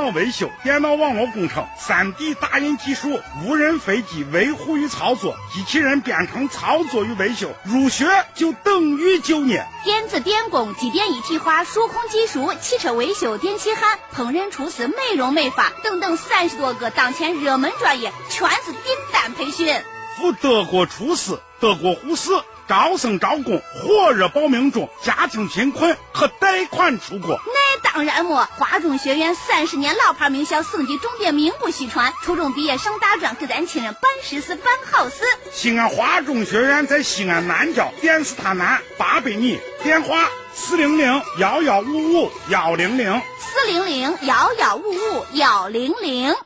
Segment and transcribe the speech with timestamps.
[0.00, 9.66] 脑维修、电脑网络工程、三 D 打印技术、无人飞机维护与操作、机器人编程操作与维修，入学就等于就业。
[9.84, 19.74] 电子电工、机电一体化、数控技术、汽车维修、电气焊、烹饪厨师、美容美发等等三十多个当前热门专业，全是订单培训。
[20.16, 22.30] 赴德国厨师、德国护士。
[22.70, 24.88] 招生招工，火热报名中。
[25.02, 27.40] 家庭贫困可贷款出国。
[27.44, 32.12] 那当然么，华中学院三十年老牌名校，省级重点名不虚传。
[32.22, 35.24] 初中毕业上大专，给咱亲人办实事、办好事。
[35.50, 46.36] 西安华中学院在西安南郊电视塔南八百米，电话四零零幺幺五五幺零零四零零幺幺五五幺零零。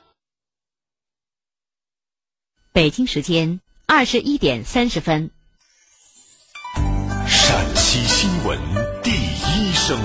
[2.73, 5.34] 北京时间二十一点三十分。
[7.27, 8.59] 陕西新闻
[9.03, 9.99] 第一声，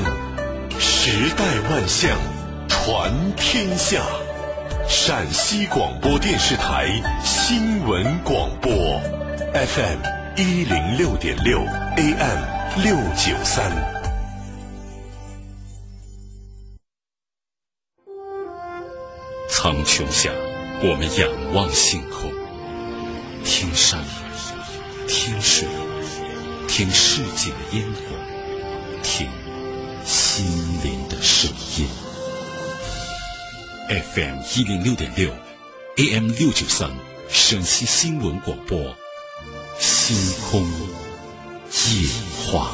[0.79, 2.17] 时代万象，
[2.67, 4.01] 传天下。
[4.87, 6.87] 陕西广播电视台
[7.23, 8.71] 新闻广播
[9.53, 9.99] ，FM
[10.37, 11.59] 一零六点六
[11.97, 13.71] ，AM 六九三。
[19.49, 20.31] 苍穹下，
[20.81, 22.31] 我们仰望星空，
[23.43, 23.99] 听山，
[25.07, 25.67] 听水。
[26.79, 28.15] 听世界的烟火，
[29.03, 29.27] 听
[30.05, 30.45] 心
[30.81, 31.85] 灵的声音。
[33.89, 35.29] FM 一零六点六
[35.97, 36.89] ，AM 六九三，
[37.27, 38.95] 陕西新闻广播，
[39.77, 40.15] 星
[40.49, 42.07] 空夜
[42.47, 42.73] 话。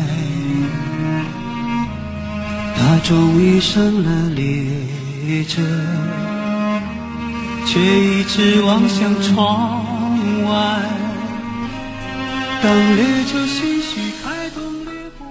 [2.83, 5.61] 他终于上了列车，
[7.63, 9.85] 却一直望向窗
[10.45, 10.81] 外。
[12.63, 15.27] 当列车徐徐开动列波，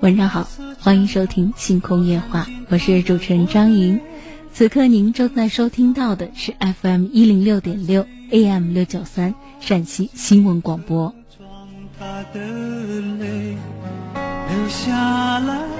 [0.00, 0.48] 晚上好，
[0.80, 4.00] 欢迎收听《星空夜话》，我是主持人张莹。
[4.52, 11.14] 此刻您正在收听到的是 FM 一零六点六 AM 六九三陕西新闻广播。
[11.96, 12.04] 他
[12.34, 12.40] 的
[13.20, 13.56] 泪
[14.48, 15.77] 流下来。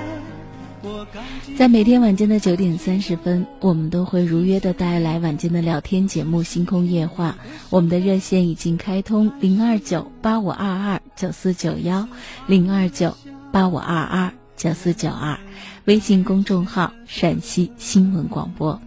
[1.57, 7.37] 在每天晚间的九点三十分，我们都会如约的带来晚间的聊天节目《星空夜话》。
[7.71, 12.07] 我们的热线已经开通零二九八五二二九四九幺
[12.47, 13.17] 零二九
[13.51, 15.39] 八五二二九四九二，
[15.87, 18.81] 微信公众号陕西新闻广播。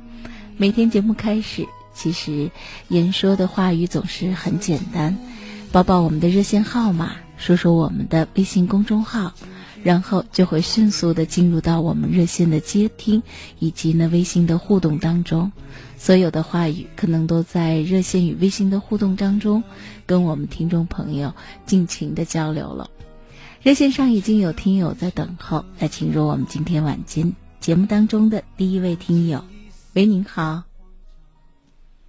[0.58, 2.50] 每天节目开始，其实
[2.88, 5.18] 言说的话语总是很简单，
[5.72, 9.34] 报报我们的热线号码，说说我们的微信公众号。
[9.84, 13.22] 然后就会迅速的进入到我们热线的接听
[13.60, 15.52] 以及呢微信的互动当中，
[15.98, 19.64] 所有的话语可能都在热线与微信的互动当中，
[20.06, 21.34] 跟我们听众朋友
[21.66, 22.90] 尽情的交流了。
[23.62, 29.44] 热线上已经有听友在等候，来进入我们今天晚间节目当中的第一位听友。
[29.94, 30.64] 喂，您好。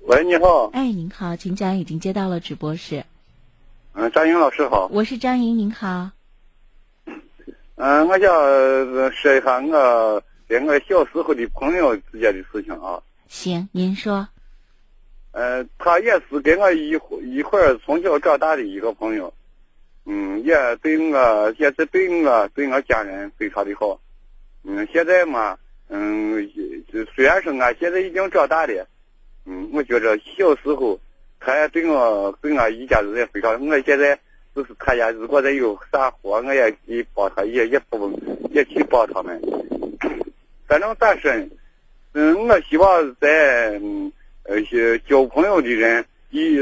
[0.06, 0.70] 喂，你好。
[0.72, 3.04] 哎，您好，请讲，已经接到了直播室。
[3.92, 4.88] 嗯，张英老师好。
[4.92, 6.10] 我是张莹，您好。
[7.76, 13.02] 嗯，我想说一下我跟我小时候的朋友之间的事情啊。
[13.26, 14.28] 行，您说。
[15.32, 16.90] 呃，他也是跟我一
[17.22, 19.32] 一块儿从小长大的一个朋友，
[20.04, 23.98] 嗯，也对我也是对我对我家人非常的好。
[24.62, 25.56] 嗯，现在嘛，
[25.88, 26.46] 嗯，
[27.14, 28.86] 虽然说俺现在已经长大了，
[29.46, 31.00] 嗯，我觉着小时候
[31.40, 34.18] 他也对我对我一家子也非常，我现在。
[34.54, 38.20] 就是他家如果再有啥活，我也去帮他，也也不
[38.50, 39.40] 也去帮他们。
[40.66, 41.46] 反正咋说呢？
[42.12, 43.80] 嗯，我希望在
[44.44, 44.60] 呃
[45.08, 46.56] 交朋友的人，一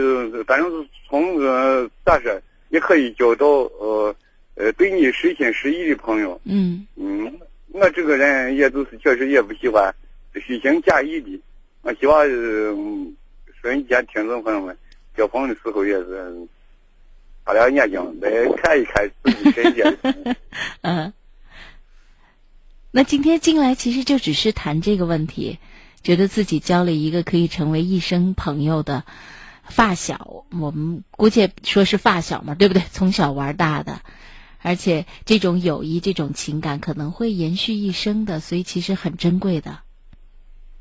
[0.45, 4.15] 反正是从呃咋说，也可以交到呃
[4.55, 6.41] 呃对你实心实意的朋友。
[6.45, 7.41] 嗯嗯，
[7.73, 9.93] 我这个人也就是确实也不喜欢
[10.35, 11.41] 虚情假意的。
[11.83, 12.73] 我希望呃
[13.61, 14.77] 收音机前听众朋友们
[15.17, 16.33] 交朋友的时候也是
[17.51, 18.31] 擦亮眼睛来
[18.63, 19.99] 看一看自己身。
[20.83, 21.13] 嗯。
[22.93, 25.59] 那今天进来其实就只是谈这个问题，
[26.03, 29.05] 觉得自己交了一个可以成为一生朋友的
[29.65, 32.83] 发小，我们姑且说是发小嘛，对不对？
[32.91, 34.01] 从小玩大的，
[34.61, 39.81] 而且这种友谊、这种情感可能会延续一生的，所以其实很珍贵的。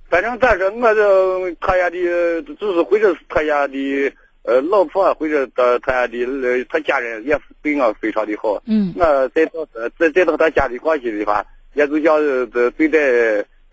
[0.10, 4.12] 反正但是，我这他家的，就是或者是他家的
[4.44, 8.62] 呃老婆，或者他他的呃他家人也对我非常的好。
[8.66, 9.66] 嗯我再到
[9.98, 12.18] 再再到他家里过去的话，也就像
[12.52, 13.00] 这对待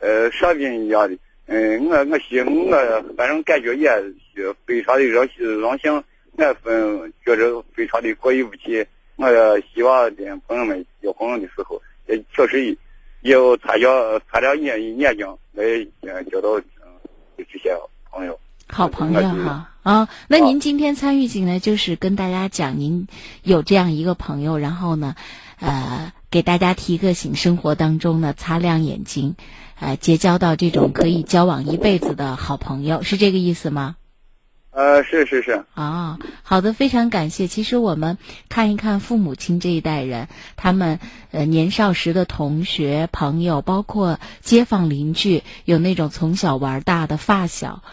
[0.00, 1.16] 呃上宾一样的。
[1.48, 3.88] 嗯，我我心我反正感觉也
[4.34, 5.28] 是非常的荣
[5.60, 5.94] 荣幸，
[6.36, 8.84] 我嗯觉着非常的过意不去。
[9.14, 12.76] 我也希望跟朋友们交朋友的时候，也确实
[13.20, 15.64] 有擦亮擦亮眼眼睛来
[16.02, 16.90] 嗯交到嗯
[17.38, 17.72] 这些
[18.10, 18.36] 朋友。
[18.68, 23.06] 好朋友哈啊，那您今天参与进来，就是跟大家讲您
[23.44, 25.14] 有这样一个朋友，然后呢，
[25.60, 29.36] 呃，给大家提个醒，生活当中呢擦亮眼睛，
[29.78, 33.94] 呃，结交到这种可以交往一辈子的好朋友，是这个意思吗？
[34.72, 35.64] 呃，是是是。
[35.74, 37.46] 啊，好的，非常感谢。
[37.46, 38.18] 其实我们
[38.48, 40.98] 看一看父母亲这一代人，他们
[41.30, 47.84] 呃年少时的同学、朋友，包括街坊邻居，有那种从小玩大的发小。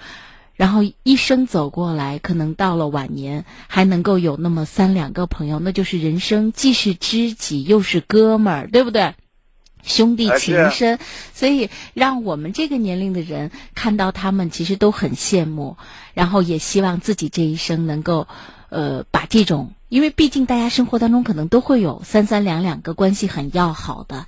[0.56, 9.16] 然后一生走过来，可能到了晚年还能够有那么三两个朋友，那就是人生既是知己又是哥们儿，对不对？
[9.82, 10.98] 兄弟情深，
[11.34, 15.76] 所以让我们这个年龄的人看到他们，其实都很羡慕，
[16.14, 18.28] 然后也希望自己这一生能够，
[18.70, 24.26] 呃，把这种，因为毕竟大家生活当中可能都会有三三两两个关系很要好的。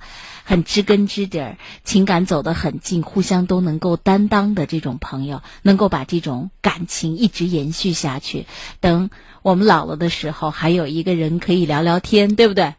[0.48, 8.46] 很知根知底儿，情感走得很近，互相都能够担当的这种朋友，能够把这种感情一直延续下去。
[8.78, 9.10] 等
[9.42, 12.74] 我们老了的时候，还有一个人可以聊聊天，对不对？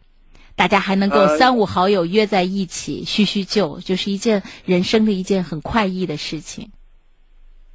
[0.56, 6.70] 大家还能够三五好友约在一起叙叙旧，就是一件人生的一件很快意的事情。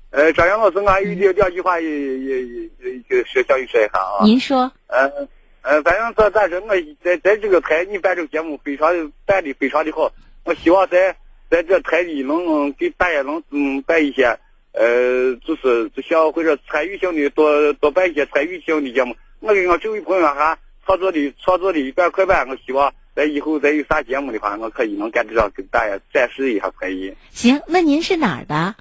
[0.10, 2.63] 呃，张阳老师，俺有两两句话也也也
[3.10, 4.25] 也说想说一下啊。
[4.25, 4.72] 您说。
[4.88, 5.28] 呃。
[5.63, 10.12] 呃，反正咱咱说，我在在这个台，你办这个节目非常办的非常的好。
[10.44, 11.15] 我希望在
[11.50, 14.25] 在这台里能给大家能嗯办一些，
[14.74, 19.15] 呃，就是就像或者参与性的多多办一些参与性的节目。
[19.39, 27.16] 我跟我这位朋友哈创作的创作的一段快板，我希望在以后再有啥节目的话，我可以能干这上给大家展示一下可以。
[27.30, 28.75] 行，那您是哪儿的？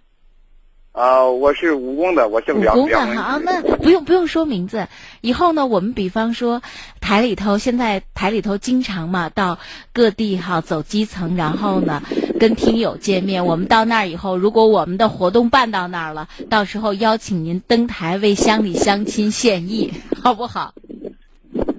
[0.93, 2.77] 啊，我是武功的，我姓梁。
[2.77, 4.89] 武功的好，那不用不用说名字。
[5.23, 6.61] 以后呢，我们比方说
[7.01, 9.59] 台里头，现在台里头经常嘛到
[9.95, 12.03] 各地哈走基层，然后呢
[12.39, 13.47] 跟听友见面。
[13.47, 20.75] 我们到那儿以后，如果我们的活动办到那儿了，到时候邀请您登台为乡里乡亲献艺，好不好？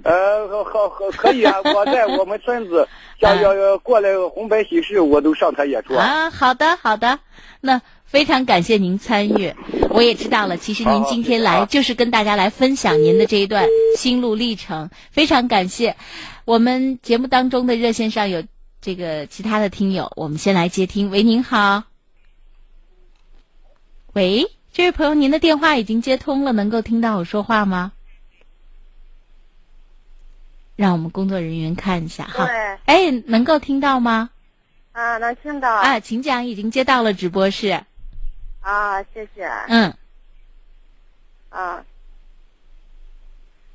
[0.02, 1.54] 呃，好好好，可以啊！
[1.64, 2.86] 我在我们村子，
[3.20, 6.28] 要要过来红白喜事，我都上台演出啊。
[6.30, 7.20] 好的，好的，
[7.60, 7.80] 那。
[8.04, 9.52] 非常感谢您参与，
[9.90, 10.56] 我也知道了。
[10.56, 15.96] 其实您今天来就是跟大家来分享您的这一段心路历程，非常感谢。
[16.44, 18.44] 我们节目当中的热线上有
[18.80, 21.10] 这个其他的听友，我们先来接听。
[21.10, 21.82] 喂，您好。
[24.12, 27.90] 喂，这位朋友，您的电话已经接通了，能够听到我说话吗？
[30.76, 32.48] 让我们工作人员看一下哈。
[32.84, 34.30] 哎，能够听到吗？
[34.92, 35.74] 啊，能听到。
[35.74, 37.82] 啊，请讲，已经接到了直播室。
[38.64, 39.46] 啊，谢谢。
[39.68, 39.94] 嗯。
[41.50, 41.84] 啊。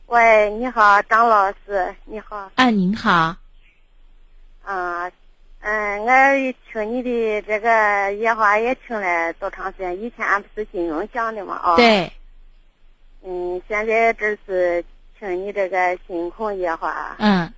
[0.07, 2.51] 喂，你好，张老师，你好。
[2.55, 3.35] 啊，您好。
[4.65, 5.11] 啊，
[5.59, 10.01] 嗯，我听你的这个夜话也听了多长时间？
[10.01, 11.75] 以前俺不是金融讲的嘛，啊。
[11.75, 12.11] 对。
[13.21, 14.83] 嗯，现在这是
[15.19, 17.15] 听你这个星空夜话。
[17.19, 17.53] 嗯。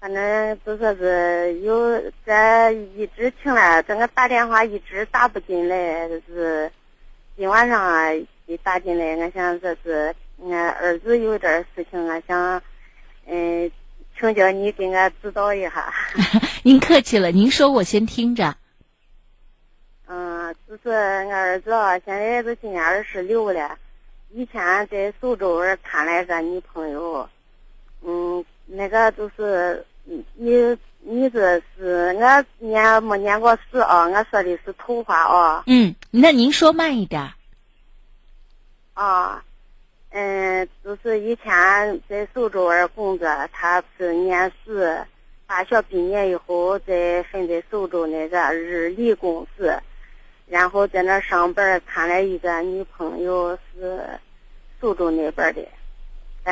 [0.00, 6.72] 反正就说是有这一直听了，这个打电话一直打不进来，就是
[7.36, 8.10] 今晚上啊
[8.46, 12.62] 一打进来，我想这是俺儿子有点事情，我想
[13.26, 13.70] 嗯
[14.18, 15.92] 请教你给俺指导一下。
[16.64, 18.56] 您客气了，您说我先听着。
[20.06, 23.78] 嗯，就是俺儿子啊，现在都今年二十六了，
[24.30, 27.28] 以前在苏州谈了个女朋友，
[28.02, 29.84] 嗯，那个就是。
[30.34, 34.10] 你你这是俺念没念过书啊？
[34.10, 35.62] 俺说的是头话啊。
[35.66, 37.30] 嗯，那您说慢一点。
[38.94, 39.44] 啊，
[40.08, 44.72] 嗯，就是以前在苏州儿工作，他是念书，
[45.46, 49.78] 大学毕业以后在分在苏州那个日立公司，
[50.48, 54.18] 然后在那上班，谈了一个女朋友是
[54.80, 55.68] 苏州那边的，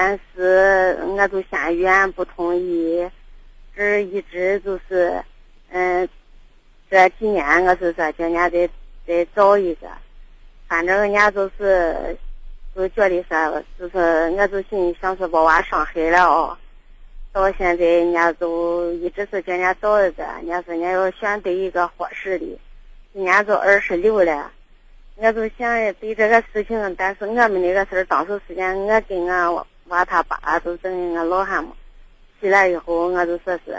[0.01, 3.05] 但是我就嫌远不同意，
[3.75, 5.21] 这一直就是，
[5.71, 6.09] 嗯，
[6.89, 8.71] 这几年我是说叫人家再
[9.05, 9.89] 再找一个，
[10.69, 12.17] 反正人家就是。
[12.77, 16.57] 就觉得说，就是我就心里想是把娃伤害了哦，
[17.33, 22.47] 到现在人家都一直是叫人家找一个，人家说人家要选对一个合适的，
[23.13, 24.53] 今年都二十六了，
[25.17, 29.53] 我就想对这个事情，但是我们那个事儿当时时间，我跟俺
[29.89, 31.73] 娃他爸都等于俺老汉嘛，
[32.41, 33.79] 起来以后，我就说是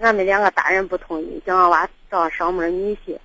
[0.00, 3.18] 俺们两个大人不同意，叫俺娃找上门女婿，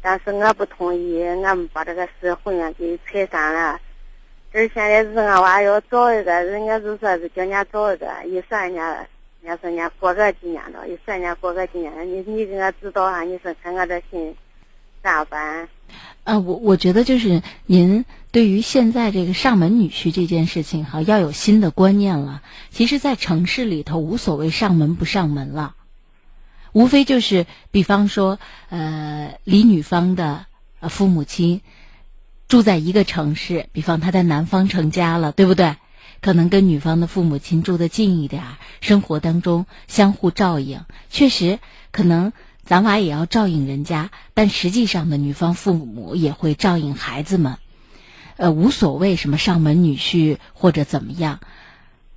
[0.00, 3.80] 但是我不同意，俺们把这个事婚姻给拆散了。
[4.52, 8.94] 这现在是俺娃要找一个，人家就说是叫人家找一个，一说人家，
[9.40, 14.36] 人家说人家过个几年了，一说人家过个几年，你你给俺指导下，你说看俺这心
[15.02, 15.66] 咋办？
[16.24, 22.42] 啊，我我觉得就是您对于现在这个上门女婿这件事情哈，要有新的观念了。
[22.70, 25.76] 其实，在城市里头无所谓上门不上门了，
[26.72, 30.46] 无非就是比方说，呃，离女方的
[30.88, 31.60] 父母亲。
[32.48, 35.76] 住在一个城市，比方他在南方成家了，对不对？
[36.20, 38.42] 可能跟女方的父母亲住的近一点，
[38.82, 40.84] 生活当中相互照应。
[41.08, 41.60] 确实，
[41.92, 47.56] 可能咱娃也要照应人家，但实际上呢，女方父母也会照应孩子们。
[48.36, 51.40] 呃，无所谓什么上门女婿或者怎么样。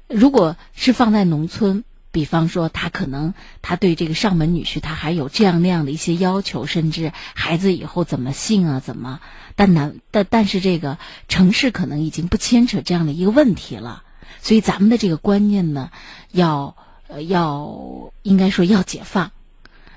[0.07, 1.84] 如果是放在农村。
[2.12, 9.19] 比方说，他可能他对这个上门女婿，他还有这样那样的一些要求，甚至孩子以后怎么姓啊，怎么？
[9.57, 14.03] 但男，但但是这个城市可能已经不牵扯这样的一个问题了。
[14.41, 15.91] 所以咱们的这个观念呢，
[16.31, 16.77] 要
[17.10, 19.34] 呃要应该说要解放，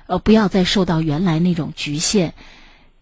[0.05, 2.33] 呃不要再受到原来那种局限。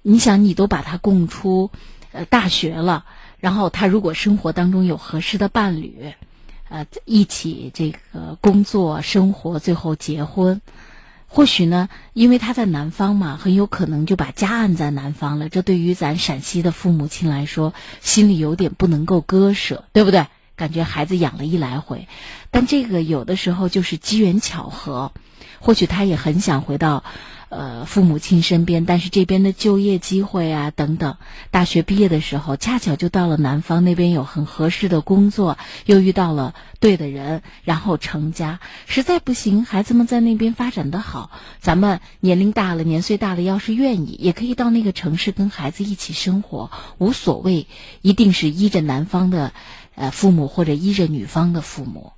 [0.03, 1.71] 你想，你都把他供出
[2.11, 3.05] 呃大学了，
[3.39, 6.13] 然后他如果生活当中有合适的伴侣。
[6.69, 10.59] 呃，一起这个工作、生活，最后结婚，
[11.25, 15.47] 或许呢，因为他在南方嘛，很有可能就把家安在南方了。
[15.47, 20.27] 这对于咱陕西的父母亲来说，心里有点不能够割舍，对不对？
[20.57, 22.09] 感觉孩子养了一来回，
[22.51, 25.13] 但这个有的时候就是机缘巧合，
[25.61, 27.05] 或许他也很想回到。
[27.49, 31.15] 呃，父母亲身边，但是这边的就业机会啊等等，
[31.49, 38.59] 大学毕业的时候，恰巧就到了南方那边有很合适的工作，又遇到了对的人，然后成家。
[38.85, 47.67] 实在不行，孩子们在那边发展的好，咱们年龄大了，年岁大了，要是愿意，也可以到那个城市跟孩子一起生活，无所谓，
[48.01, 49.53] 一定是依着男方的
[49.95, 52.11] 呃父母或者依着女方的父母。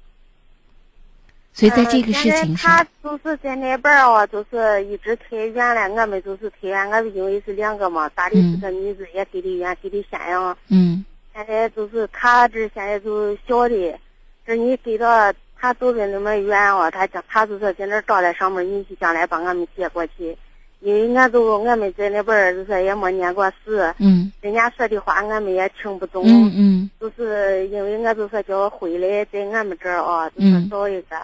[1.60, 6.02] 所以在这个事情上，他就是在那边儿哦，就是一直太远了。
[6.02, 10.58] 我们就是太远，我们因为是两个嘛，大的是个女子，也给的远，给的咸阳。
[10.70, 11.04] 嗯。
[11.36, 14.00] 现在就是他这现在就小的，
[14.48, 20.38] 这你给到他走的那么远哦，他讲他就是在那找来上门女婿，将来把我们接过去。
[20.80, 23.78] 因为俺都俺们在那边儿就是也没念过书。
[23.98, 24.32] 嗯。
[24.40, 26.24] 人家说的话俺们也听不懂。
[26.26, 26.90] 嗯嗯。
[27.02, 31.18] 就是因为俺就说叫回来在俺们这儿啊，就是找一个。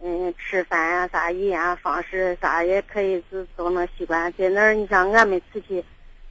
[0.00, 4.32] 嗯，吃饭啊，啥语言方式啥也可以，是都能习惯。
[4.38, 5.84] 在那儿，你像俺们出去，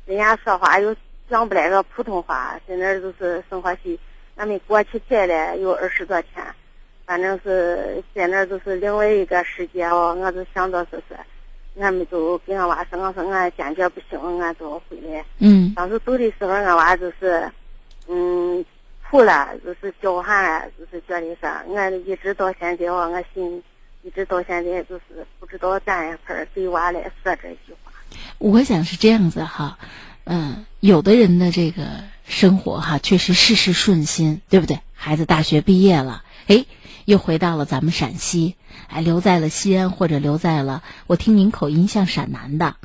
[0.05, 0.95] 人家说话又
[1.29, 3.99] 讲不来个普通话，在那儿就是生活费，
[4.37, 6.41] 俺们过去摘了有二十多天，
[7.05, 10.15] 反正是在那儿就是另外一个世界哦。
[10.17, 11.17] 我就想着说是，
[11.81, 15.25] 俺们就跟俺娃说，我说俺坚决不行，俺就回来。
[15.39, 15.73] 嗯。
[15.75, 17.51] 当时走的时候，俺娃就是，
[18.07, 18.65] 嗯。
[19.09, 23.63] 哭了，就是叫喊了，就是觉得说，俺一直到现在哦，俺心
[24.03, 27.91] 一直到现在就是不知道站一块对娃来说这句话。
[28.37, 29.77] 我想是这样子哈，
[30.25, 31.83] 嗯，有的人的这个
[32.25, 34.79] 生活哈，确实事事顺心，对不对？
[34.93, 36.65] 孩子大学毕业了，哎，
[37.05, 38.55] 又回到了咱们陕西，
[38.89, 42.75] 哎，留在了西安或者留在了，我听您口音像陕南的。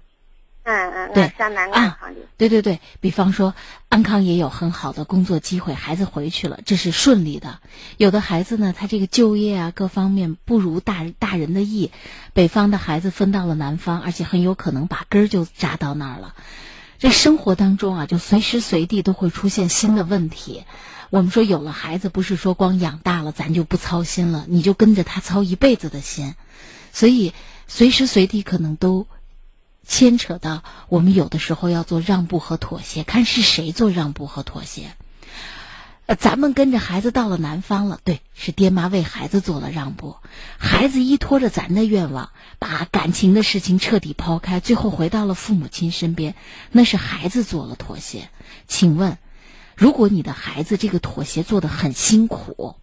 [0.64, 1.70] 嗯嗯，对，安康
[2.14, 2.20] 的。
[2.36, 3.54] 对对对，比方说
[3.88, 7.58] 安康也有很好的工作机会，孩子回去了，这是顺利的。
[7.96, 11.90] 有的孩子呢，他这个就业啊各方面不如大大人的意，
[12.32, 16.34] 北方的孩子分到了南方，而且很有可能把根儿就扎到那儿了。
[16.98, 20.64] 这生活当中啊，就随时随地都会出现新的问题。
[21.10, 26.34] 我们说有了孩子，不是说光养大了咱就不操心了，你就跟着他操一辈子的心。
[26.92, 27.32] 所以
[27.66, 29.06] 随时随地可能都
[29.86, 34.94] 牵扯到我们有的时候要做让步和妥协，看是谁做让步和妥协。
[36.06, 40.16] 呃，咱们跟着孩子到了南方了，对，是爹妈为孩子做了让步。
[40.58, 46.34] 孩子依托着咱的愿望，把感情的事情彻底抛开，最后回到了父母亲身边，
[46.72, 48.30] 那是孩子做了妥协。
[48.66, 49.16] 请问，
[49.76, 52.74] 如果你的孩子这个妥协做得很辛苦，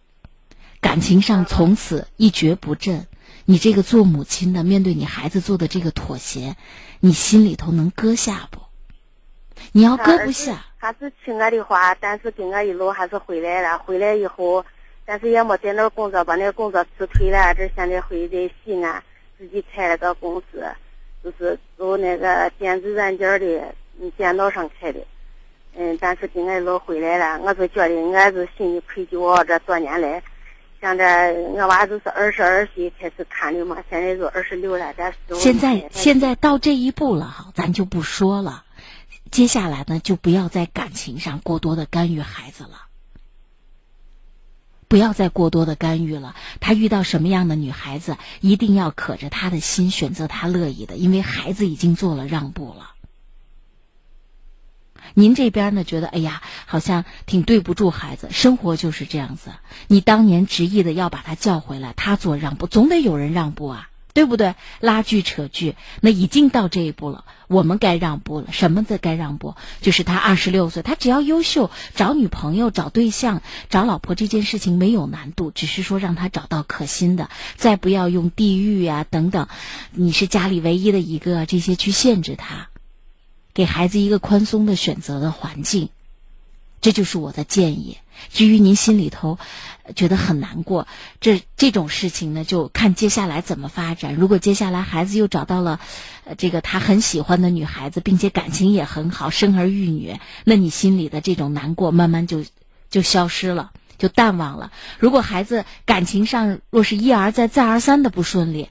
[0.80, 3.06] 感情上从此一蹶不振，
[3.50, 6.54] 你这个做母亲的面对你孩子做的这个妥协，
[7.00, 8.60] 你心里头能搁下不？
[9.72, 10.66] 你要搁不下。
[10.78, 13.76] 他是听我的话，但是跟我一路还是回来了。
[13.76, 14.64] 回来以后，
[15.04, 17.52] 但是也没在那工作，把那个工作辞退了。
[17.52, 19.02] 这现在回在西安，
[19.36, 20.64] 自己开了个公司，
[21.24, 25.00] 就是做那个电子软件的，嗯，电脑上开的。
[25.76, 29.42] 嗯，但是跟我一路回来了，我就觉得我是心里愧疚。
[29.42, 30.22] 这多年来，
[30.80, 38.64] 像这我娃都是二十二岁开始谈的嘛，现在都二十六了，咱现在现在到这一步了哈，咱就不说了。
[39.30, 42.86] 接下来呢，就不要在感情上过多的干预孩子了，
[44.88, 46.34] 不要再过多的干预了。
[46.60, 52.89] 他遇到什么样的女孩子，一定要可着他的心选择他乐意的，因为孩子已经做了让步了。
[55.14, 58.28] 您这边呢，觉得哎呀，好像挺对不住孩子。
[58.30, 59.50] 生活就是这样子，
[59.88, 63.86] 你当年执意的要把他叫回来，他做让步，总得有人让步啊。
[64.12, 64.56] 对不对？
[64.80, 67.24] 拉锯扯锯，那已经到这一步了。
[67.46, 68.48] 我们该让步了。
[68.50, 69.54] 什么的该让步？
[69.80, 79.46] 就是他二十六岁，他只要优秀，找女朋友、找对象、找老婆这件事情没有难度，只是说让他找到可心的，再不要用地域呀等等，
[79.92, 82.69] 你是家里唯一的一个这些去限制他，
[83.54, 85.88] 给孩子一个宽松的选择的环境。
[86.80, 87.98] 这就是我的建议。
[88.30, 89.38] 至于您心里头
[89.94, 90.86] 觉得很难过，
[91.20, 94.14] 这这种事情呢，就看接下来怎么发展。
[94.14, 95.78] 如果接下来孩子又找到了
[96.38, 102.44] 这个他很喜欢的女孩子，并且感情也很好，生儿育女，那你心里的这种难过慢慢就
[102.88, 104.70] 就消失了，就淡忘了。
[104.98, 108.70] 如果孩子感情上若是一而再、再而三的不顺利，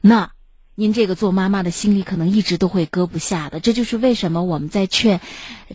[0.00, 0.30] 那。
[0.80, 5.20] 您这个做妈妈的心里可能一直都会搁不下的，这就是为什么我们在劝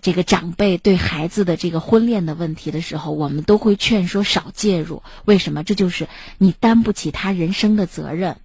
[0.01, 5.03] 这个长辈对孩子的这个婚恋的问题的时候，我们都会劝说少介入。
[5.25, 5.61] 为什么？
[5.65, 8.37] 这就是你担不起他人生的责任，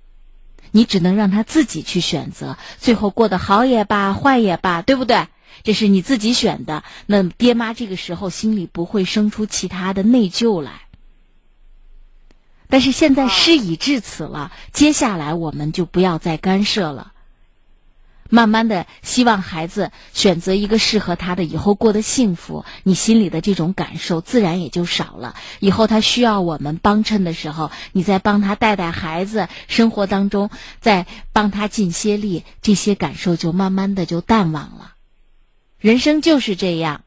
[0.72, 5.28] 你只能让他自己去选择，最后过得好也罢，坏也罢，对不对？
[5.62, 10.87] 这是你自己选的，那爹妈这个时候心里不会生出其他的内疚来。
[12.68, 17.12] 但是现在事已至此了，接下来我们就不要再干涉了。
[18.30, 25.34] 慢慢的，希望孩子选择一个适合他的，以后过得幸福，你心里的这种感受自然也就少了。
[25.60, 34.92] 以后他需要我们帮衬的时候，你再帮他带带孩子，生活当中再帮他尽些力，这些感受就慢慢的就淡忘了。
[35.78, 37.00] 人生就是这样，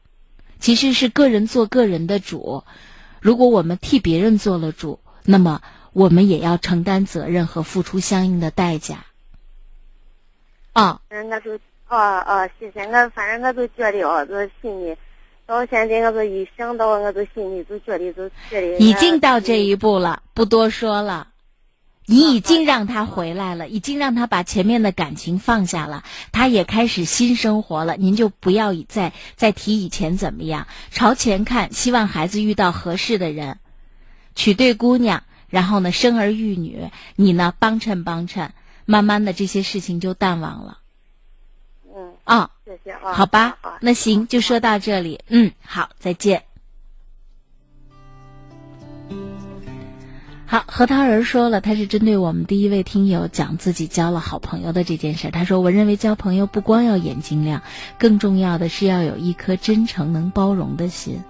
[0.58, 2.64] 其实是个人做个人的主。
[3.20, 4.98] 如果我们替别人做了主。
[5.24, 5.60] 那么，
[5.92, 9.04] 我们也要承担责任和付出相应的代价。
[10.72, 11.54] 啊，嗯，我就，
[11.88, 14.96] 哦哦，谢谢我，反正我就觉得哦，这心里，
[15.46, 18.78] 到现在我都一想到，我就心里就觉得就觉得。
[18.78, 21.28] 已经到这一步了，不多说了。
[22.04, 27.96] 你已经让他回来了，已经让他把前面的感情放下了，他也开始新生活了。
[27.96, 33.58] 您就不要再再提以前怎么样，朝前看，希望孩子遇到合适的人。
[34.34, 38.52] 娶对姑娘，然后呢，生儿育女，你呢帮衬帮衬，
[38.84, 40.78] 慢慢的这些事情就淡忘了。
[41.94, 46.44] 嗯啊，谢谢啊，好吧，那行就说到这里，嗯，好，再见。
[50.46, 55.30] 好，核桃仁说了，他是针对我们第一位听友讲自己交了好朋友的这件事。
[55.30, 57.62] 他说：“我认为交朋友不光要眼睛亮，
[57.98, 61.22] 更重要的是要有一颗真诚、能包容的心。”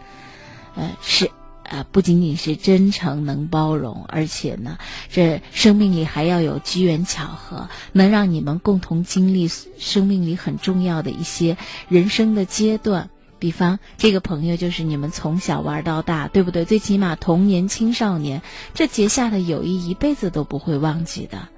[0.75, 1.31] 呃，是。
[1.72, 4.76] 啊，不仅仅是真诚能包容，而且呢，
[5.11, 11.56] 这生命里还要有机缘巧合，能让你们共同经历生命里很重要的一些
[11.88, 13.08] 人生的阶段。
[13.38, 16.66] 比方，这个朋友就是你们从小玩到大，对不对？
[16.66, 18.42] 最起码童年、青少年
[18.74, 21.48] 这结下的友谊，一辈子都不会忘记的。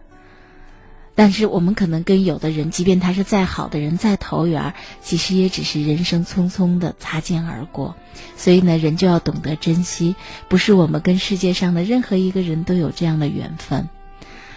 [1.15, 7.95] 但是我们可能跟有的人，即便他是再好的人，再投缘，其实也只是人生匆匆的擦肩而过。
[8.37, 10.17] 所以呢，人就要懂得珍惜，
[10.49, 13.89] 不是我们跟世界上的任何一个人都有这样的缘分。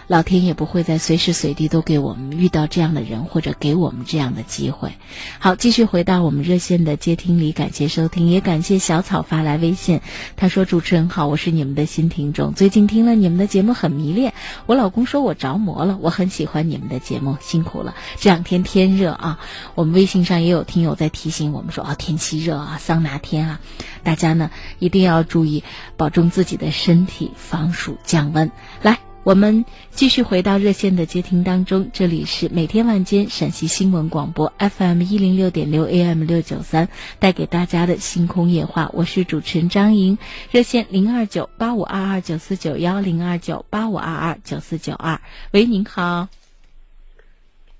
[0.07, 4.93] 老天也不会在随时随地都给我们遇到这样的人，或者给我们这样的机会。
[5.37, 9.99] 好，继续回到我们热线的接听里，感谢收听，也感谢小草发来微信，
[10.37, 14.33] 他说：“主持人好，我是你们的新听众，最近听了你们的节目很迷恋，
[14.65, 17.93] 我老公说我着魔了，我很喜欢你们的节目，辛苦了。
[18.17, 19.39] 这两天天热啊，
[19.75, 23.59] 我们微信上也有听友在提醒我们说啊，天气热啊，桑拿天啊，
[24.03, 25.65] 大家呢一定要注意
[25.97, 28.49] 保重自己的身体，防暑降温。
[28.81, 36.87] 来。”我们继续回到热线的接听当中，这里是每天晚间陕西新闻广播 FM 一零六点六 AM 六九三
[37.19, 40.17] 带给大家的星空夜话，我是主持人张莹，
[40.49, 45.19] 热线零二九八五二二九四九幺零二九八五二二九四九二，
[45.51, 46.29] 喂，您好。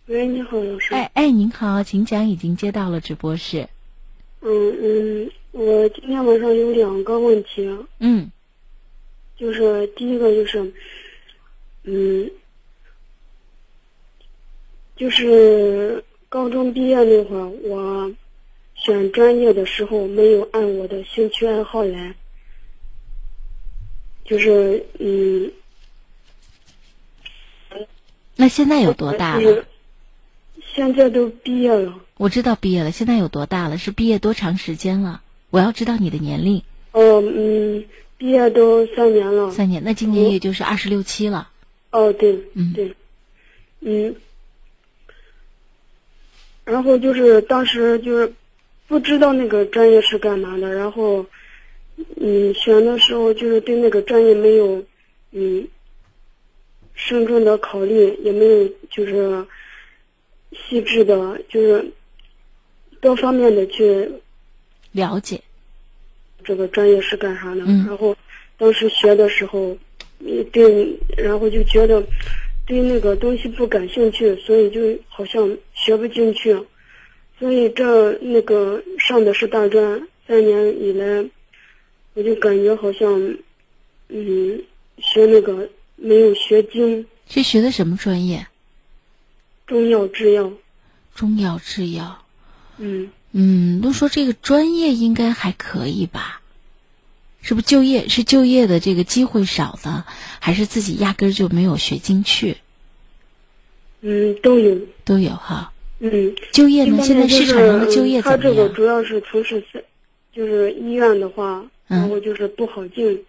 [0.08, 0.94] 喂，你好，老师。
[0.94, 3.70] 哎哎，您好，请讲，已经接到了直播室。
[4.42, 7.66] 嗯嗯，我今天晚上有两个问题。
[8.00, 8.30] 嗯。
[9.38, 10.74] 就是第一个就是。
[11.90, 12.30] 嗯，
[14.98, 18.12] 就是高中毕业那会儿，我
[18.76, 22.16] 选专业的时候没有按我的兴趣爱好来，
[24.26, 25.52] 就是嗯。
[28.36, 29.66] 那现在有多大了？
[30.76, 32.02] 现在都毕业了。
[32.18, 33.78] 我知道毕业了，现在有多大了？
[33.78, 35.22] 是毕业多长时间了？
[35.50, 36.62] 我要知道你的年龄。
[36.92, 37.86] 哦，嗯，
[38.18, 39.52] 毕业都三年了。
[39.52, 41.50] 三年，那今年也就是二十六七了。
[41.98, 42.94] 哦，对，嗯，对，
[43.80, 44.16] 嗯，
[46.64, 48.32] 然后就是当时就是
[48.88, 51.26] 不知道那个专业是干嘛的，然后
[52.18, 54.86] 嗯，选的时候就是对那个专业没有
[55.32, 55.68] 嗯
[56.94, 59.44] 慎重的考虑，也没有就是
[60.52, 61.92] 细致的，就是
[63.02, 64.08] 多方面的去
[64.92, 65.42] 了解。
[66.44, 68.16] 这个专业是干啥的，然后
[68.56, 69.76] 当时学的时候。
[70.52, 72.04] 对，然后就觉得
[72.66, 76.58] 对那个东西不感兴趣，所以就好像学不进去，
[77.40, 81.26] 所以这那个上的是大专，三年以来，
[82.14, 83.38] 我就感觉好像，
[84.10, 84.64] 嗯，
[84.98, 87.06] 学那个没有学精。
[87.30, 88.48] 是学的什么专业？
[89.66, 90.52] 中药制药。
[91.14, 92.26] 中药制药。
[92.78, 93.10] 嗯。
[93.34, 96.42] 嗯，都说这个专业应该还可以吧。
[97.42, 100.06] 是不是就业是就业的这个机会少呢，
[100.40, 102.58] 还是自己压根儿就没有学进去？
[104.02, 105.72] 嗯，都有都有哈。
[106.00, 107.02] 嗯，就业呢？
[107.04, 108.38] 现在市场上的就业怎么样？
[108.38, 109.84] 他这个主要是从事是，
[110.32, 113.24] 就是医院的话，然后就是不好进，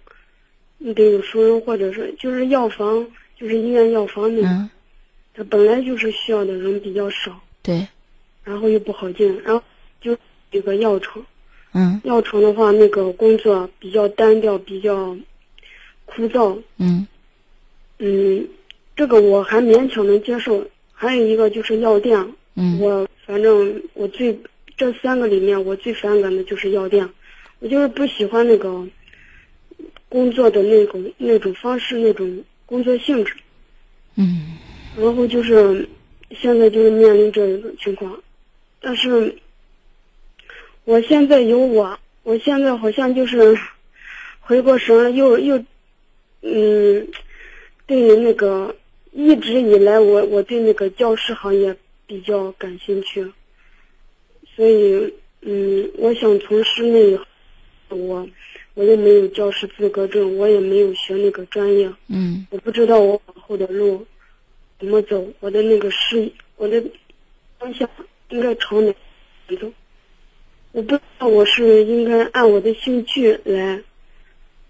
[0.77, 3.07] 你得有熟人，或者是就是药房，
[3.38, 4.68] 就是医院药房那个，
[5.33, 7.40] 他本来就是需要的人比较少。
[7.62, 7.87] 对。
[8.44, 9.62] 然后又不好进，然后
[10.01, 10.16] 就
[10.51, 11.25] 有个药厂。
[11.74, 15.14] 嗯，药厂的话，那个工作比较单调，比较
[16.07, 16.59] 枯燥。
[16.78, 17.07] 嗯，
[17.98, 18.48] 嗯，
[18.96, 20.66] 这个我还勉强能接受。
[20.92, 22.18] 还有一个就是药店，
[22.57, 24.37] 嗯，我反正我最
[24.76, 27.09] 这三个里面，我最反感的就是药店。
[27.61, 28.87] 我就是不喜欢那个
[30.09, 33.35] 工作的那种那种方式，那种工作性质。
[34.16, 34.57] 嗯，
[34.96, 35.87] 然后就是
[36.31, 38.18] 现在就是面临这种情况，
[38.81, 39.37] 但是。
[40.88, 43.55] 我现在有我，我现在好像就是
[44.40, 45.62] 回过神了，又又，
[46.40, 47.07] 嗯，
[47.87, 48.74] 对那个
[49.12, 53.22] 一直以来我我对那个教师行业比较感兴趣，
[54.57, 58.27] 所以嗯，我想从事那，我
[58.72, 64.07] 我又没有教师资格证，我也没有学那个专业，嗯，我不知道我往后的路
[64.79, 66.83] 怎么走，我的那个事，我的
[67.59, 67.87] 方向
[68.31, 68.90] 应该朝哪
[69.61, 69.70] 走。
[70.72, 73.83] 我不知道我是应该按我的兴趣来，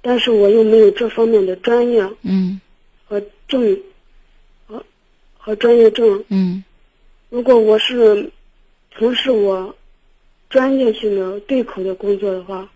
[0.00, 2.60] 但是我又没有这方面的专业，嗯，
[3.04, 3.78] 和证，
[4.66, 4.84] 和
[5.36, 6.62] 和专业证，嗯，
[7.28, 8.30] 如果我是
[8.92, 9.74] 从事我
[10.48, 12.70] 专业性的对口的工作的话，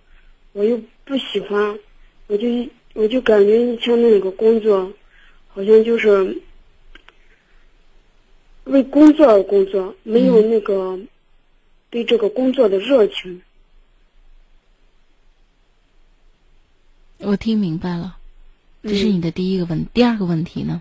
[0.52, 1.78] 我又不喜欢，
[2.26, 2.48] 我就
[2.92, 4.92] 我就感觉以前那个工作，
[5.48, 6.42] 好像就是
[8.64, 10.98] 为工作而工作，没有那个。
[11.92, 13.42] 对这个工作的热情，
[17.18, 18.16] 我听明白了，
[18.82, 19.84] 这是你的第一个问。
[19.92, 20.80] 第二个问题呢？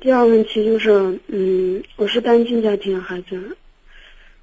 [0.00, 3.58] 第二个问题就是，嗯，我是单亲家庭孩子，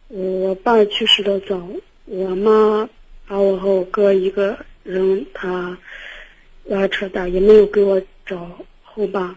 [0.09, 1.67] 我爸去世的早，
[2.05, 2.87] 我妈
[3.25, 5.75] 把我和我哥一个人他
[6.65, 9.35] 拉扯大，也没有给我找后爸，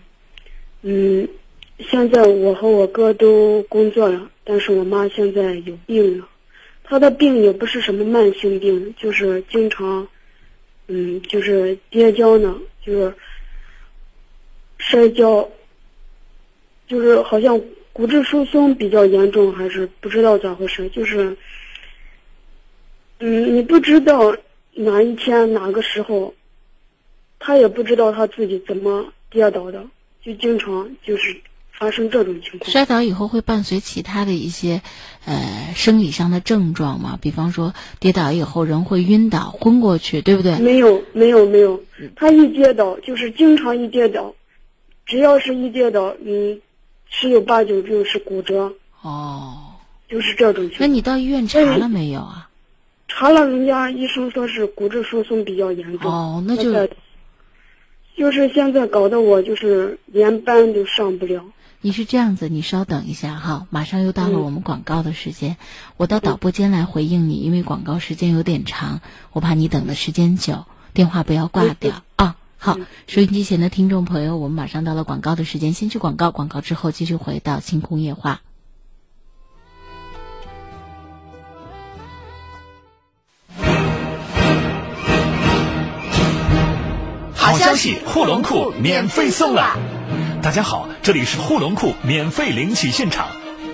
[0.82, 1.26] 嗯。
[1.78, 6.28] 现在我和我哥都工作了，但是我妈现在有病了。
[6.82, 10.06] 她的病也不是什么慢性病，就是经常，
[10.86, 13.14] 嗯，就是跌跤呢，就是
[14.78, 15.48] 摔跤，
[16.86, 17.60] 就是好像
[17.92, 21.36] 骨质疏松比较严重，还是不知道咋回事，就是，
[23.18, 24.36] 嗯，你不知道
[24.72, 26.34] 哪一天哪个时候，
[27.38, 29.84] 他也不知道他自己怎么跌倒的，
[30.22, 31.36] 就经常就是
[31.78, 32.70] 发生这种情况。
[32.70, 34.80] 摔倒以后会伴随其他的一些
[35.24, 37.18] 呃生理上的症状吗？
[37.20, 40.58] 比方说跌倒以后人会晕倒、昏过去，对不对？
[40.58, 41.82] 没有，没有，没有。
[42.14, 44.34] 他一跌倒就是经常一跌倒，
[45.04, 46.60] 只要是一跌倒，嗯，
[47.08, 49.56] 十有八九就是骨折，哦，
[50.08, 50.80] 就是这种情况。
[50.80, 52.48] 那你到医院查了没有啊？
[53.08, 56.10] 查了，人家医生说是骨质疏松比较严重。
[56.10, 56.88] 哦，那就在
[58.16, 61.44] 就是现在搞得我就是连班都上不了。
[61.86, 65.56] 你是这样子，你稍等一下哈，马上又到了我们广告的时间，
[65.96, 72.34] 我到导播间来回应你，因为广告时间有点长，我怕你等的时间久，电话不要挂掉啊。
[72.58, 78.40] 好，收音机前的听众朋友，我们马上到了广告的时间，先去广告，广告之后继续回到星空夜话。
[87.36, 89.95] 好消息，护龙裤免费送了！
[90.46, 93.26] 大家好，这里是护龙库免费领取现场。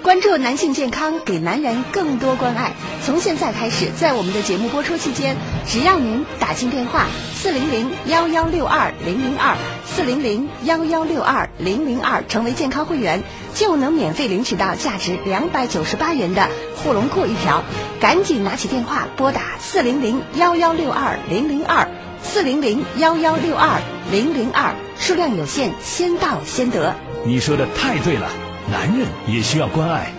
[0.03, 2.73] 关注男性健康，给男人更多关爱。
[3.05, 9.55] 从现在开始，在我们的节目播出期间，只要您打进电话四零零幺幺六二零零二
[9.85, 13.23] 四零零幺幺六二零零二，成为健康会员，
[13.55, 17.63] 就能免费领取到价值两百九十八元的护龙裤一条。
[18.01, 21.91] 赶紧拿起电话拨打四零零幺幺六二零零二
[22.23, 23.81] 四零零幺幺六二
[24.11, 26.95] 零零二，数量有限，先到先得。
[27.25, 28.29] 你说的太对了。
[28.71, 30.13] 男人也需要关爱，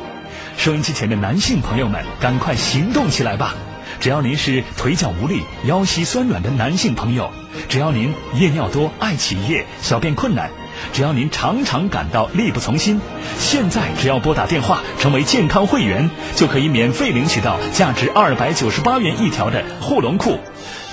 [0.57, 3.55] 收音机前的男性朋友们，赶快行动起来吧！
[3.99, 7.31] 只要您是腿脚无力、腰膝酸软的男性朋友，
[7.69, 10.51] 只要您夜尿多、爱起夜、小便困难，
[10.91, 12.99] 只要您常常感到力不从心，
[13.39, 20.39] 现在只要拨打电话成为健康会员，就可以免费领取到价值二百九十八元一条的护龙裤。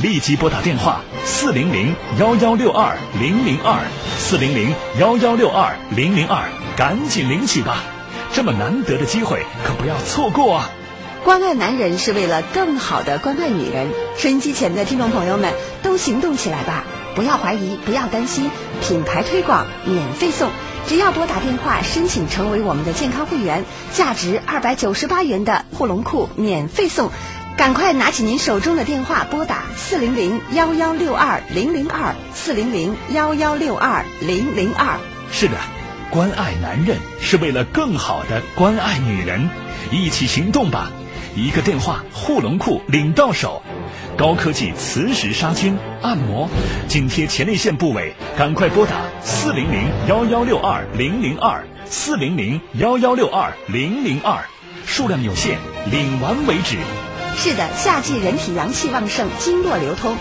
[0.02, 3.80] 立即拨打电话四零零幺幺六二零零二
[4.18, 6.42] 四零零幺幺六二零零二。
[6.76, 7.82] 赶紧领取吧！
[8.32, 10.70] 这么难得的机会，可不要错过啊！
[11.24, 13.88] 关爱男人是为了更好的关爱女人。
[14.16, 16.84] 收音机前的听众朋友们，都行动起来吧！
[17.14, 18.50] 不要怀疑，不要担心，
[18.82, 20.50] 品牌推广免费送，
[20.86, 27.10] 只要拨打电话申请成为我们的健康会员，价值二百九十八元的护龙裤免费送。
[27.56, 34.98] 赶快拿起您手中的电话，拨打四零零幺幺六二零零二四零零幺幺六二零零二。
[35.30, 35.54] 是的。
[36.10, 39.48] 关爱男人是为了更好的关爱女人，
[39.92, 40.90] 一起行动吧！
[41.36, 43.62] 一个电话，护龙裤领到手，
[44.16, 46.48] 高科技磁石杀菌按摩，
[46.88, 54.44] 紧贴前列腺部位，赶快拨打四零零幺幺六二零零二四零零幺幺六二零零二，
[54.86, 55.58] 数量有限，
[55.90, 56.76] 领完为止。
[57.36, 60.16] 是的，夏季人体阳气旺盛，经络流通。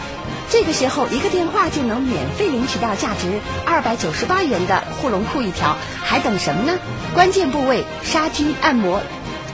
[0.52, 6.78] 这个时候，一个电话就能免费领取到价值二百九十八元的护龙裤一条，还等什么呢？
[7.14, 9.02] 关键部位杀菌按摩，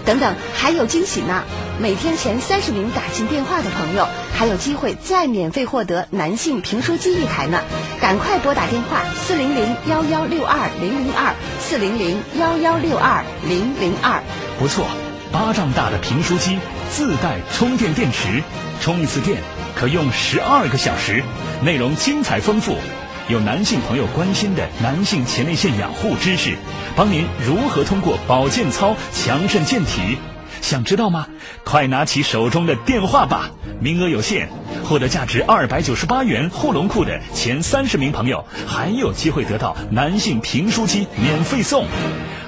[0.06, 1.44] 等等，还有惊喜呢！
[1.80, 7.60] 每天前三十名打进电话的朋友，还有机会再免费获得男性评书机一台呢！
[8.00, 14.22] 赶快拨打电话四零零幺幺六二零零二四零零幺幺六二零零二。
[14.60, 14.86] 不错，
[15.32, 16.60] 巴掌大的评书机，
[16.92, 18.44] 自带充电电池，
[18.82, 19.42] 充一次电。
[19.76, 21.24] 可用十二个小时，
[21.62, 22.78] 内容精彩丰富，
[23.28, 26.56] 有男性朋友关心的男性前列腺养护知识，
[26.96, 30.20] 帮您如何通过保健操强肾健体，
[30.62, 31.28] 想知道吗？
[31.64, 34.50] 快拿起手中的电话吧，名额有限，
[34.84, 41.88] 获得价值二百九十八元护龙裤的前三十名朋友还有机会得到男性评书机免费送，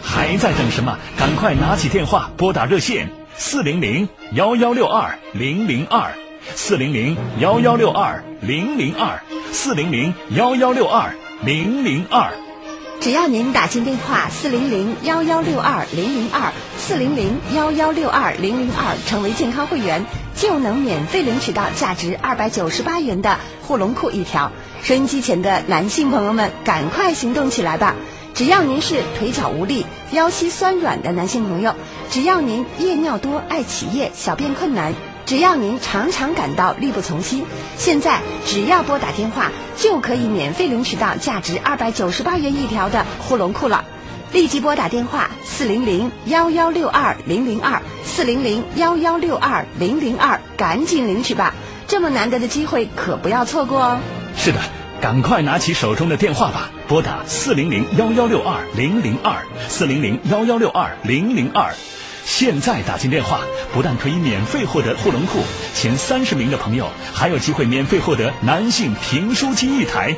[0.04, 1.00] 还在等什么？
[1.18, 6.14] 赶快拿起电话拨打热线四零零幺幺六二零零二。
[6.56, 9.20] 四零零幺幺六二零零二，
[9.52, 12.32] 四零零幺幺六二零零二。
[13.00, 20.04] 只要您打进电话四零零幺幺六二零零二，四零零幺幺六二零零二，成为健康会员，
[20.36, 24.52] 就能免费领取到价值二百九十八元的护龙裤一条。
[24.82, 27.96] 收音机前的男性朋友们，赶快行动起来吧！
[28.34, 31.76] 只要您是腿脚无力、腰膝酸软的男性朋友，
[32.10, 34.94] 只要您夜尿多、爱起夜、小便困难。
[35.28, 37.44] 只要您常常感到力不从心，
[37.76, 43.84] 现在只要拨打电话就可以免费领取到价值二百九十八元一条的护龙裤了。
[44.32, 51.54] 立即拨打电话四零零幺幺六二零零二四零零幺幺六二零零二，赶紧领取吧！
[51.88, 54.00] 这么难得的机会可不要错过哦。
[54.38, 54.62] 是的，
[55.02, 61.74] 赶快拿起手中的电话吧，拨打四零零幺幺六二零零二四零零幺幺六二零零二。
[62.30, 63.40] 现在打进电话，
[63.74, 65.40] 不但可以免费获得护龙库，
[65.74, 70.14] 前三十名的朋友还有机会免费获得男性评书机一台。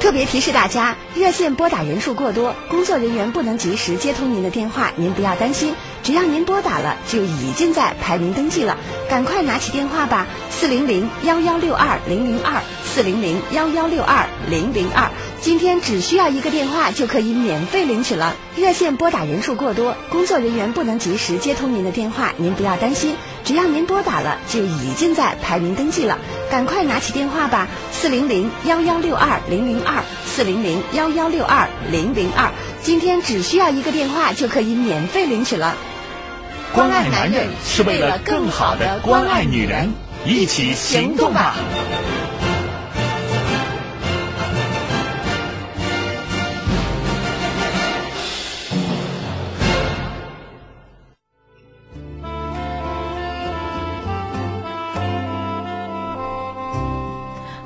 [0.00, 8.76] 特别提示大家，热线拨打人数过多，工作人员不能及时接通您的电话，您不要担心，只要您拨打了，就已经在排名登记了，
[9.08, 15.10] 赶快拿起电话吧，四零零幺幺六二零零二，四零零幺幺六二零零二，
[15.40, 18.34] 今天只需要一个电话就可以免费领取了。
[18.56, 26.18] 热线拨打人数过多，工作人员不能及时接通您的电话，您不要担心，只要您拨打了，就已经在排名登记了，
[26.50, 32.50] 赶快拿起电话吧，四零零幺幺六二零零二，四零零幺幺六二零零二，
[32.82, 35.76] 今天只需要一个电话就可以免费领取了。
[36.72, 39.92] 关爱男人是为了更好的关爱女人，
[40.24, 41.56] 一起行动吧！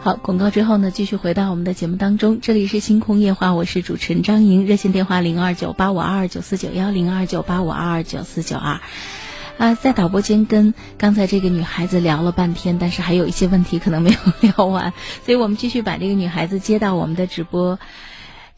[0.05, 2.38] 好，广告之后呢，继续回到我们的节目当中。
[2.43, 8.83] 这里是星空夜话，我是主持人张莹，热线电话零二九八五二二九四九幺零二九八五二二九四九二。
[9.57, 14.93] 啊，在导播间跟刚才这个女孩子聊了半天，但是还有一些问题可能没有聊完，
[15.25, 17.79] 所以我们继续把这个女孩子接到我们的直播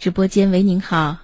[0.01, 0.51] 直播间。
[0.51, 1.19] 喂，您好。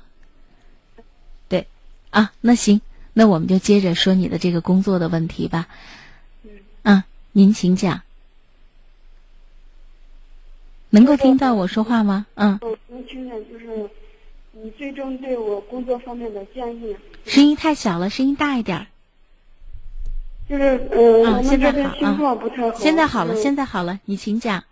[1.48, 1.66] 对，
[2.10, 2.80] 啊，那行，
[3.12, 5.66] 那我们就接着说你的这个工作的问题吧。
[6.44, 6.50] 嗯。
[6.84, 8.02] 啊，您请讲。
[10.94, 12.26] 能够听到我说话吗？
[12.34, 12.58] 嗯。
[12.60, 13.88] 嗯，能听见，就是
[14.52, 16.94] 你最终对我工作方面的建议。
[17.24, 18.86] 声音太小了，声音大一点。
[20.46, 22.78] 就是嗯，啊，我们这边信号不太好。
[22.78, 24.62] 现在好了，现在好了，你请讲。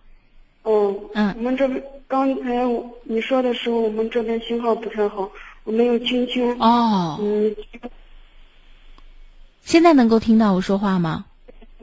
[0.64, 1.00] 嗯。
[1.14, 1.34] 嗯。
[1.38, 2.68] 我们这边刚才
[3.04, 5.30] 你说的时候，我们这边信号不太好，
[5.64, 6.54] 我没有听清。
[6.60, 7.18] 哦。
[7.22, 7.56] 嗯。
[9.62, 11.24] 现在能够听到我说话吗？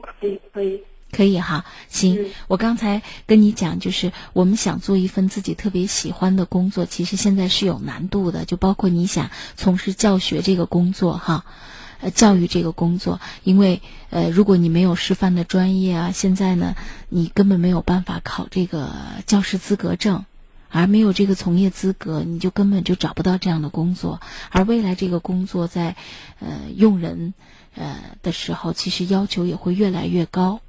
[0.00, 0.80] 可以，可以。
[1.10, 2.26] 可以哈，行。
[2.48, 8.44] 我刚才跟你讲，就是我们想做一份自己特别喜欢的工作，其实现在是有难度的。
[8.44, 11.44] 就包括你想从事教学这个工作哈，
[12.00, 16.74] 呃，教育这个工作，因为呃，如果你没有师范的专业啊，现在呢，
[17.08, 18.90] 你根本没有办法考这个
[19.26, 20.24] 教师资格证，
[20.68, 24.20] 而没有这个从业资格，你就根本就找不到这样的工作。
[24.50, 25.96] 而未来这个工作在
[26.40, 27.34] 呃用人
[27.74, 30.60] 呃的时候，其实要求也会越来越高。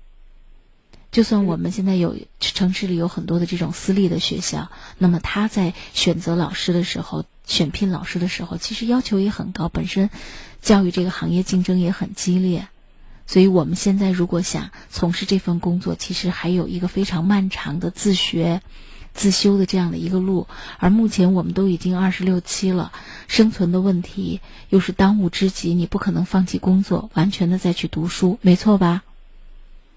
[1.11, 4.69] 就算我们现在有城市里有很多的这种私立的学校，
[4.99, 9.69] 那么他在选择老师的时候、选聘老师的时候，其实要求也很高。
[9.69, 10.11] 本身
[10.61, 12.67] 教育这个行业竞争也很激烈，
[13.25, 18.61] 所以我们现在如果想从事这份工作，其实还有一个非常漫长的自学、
[19.15, 20.45] 自修的这样的一个路。
[20.77, 22.91] 而目前我们都已经二十六七了，
[23.27, 29.01] 生存的问题又是当务之急，你不可能放弃工作，完全的再去读书，没错吧？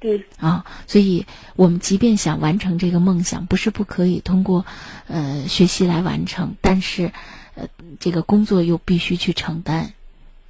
[0.03, 4.67] 对啊，所以我们即便想完成这个梦想，不是不可以通过
[5.07, 7.13] 呃学习来完成，但是
[7.55, 7.69] 呃
[8.01, 9.93] 这个工作又必须去承担，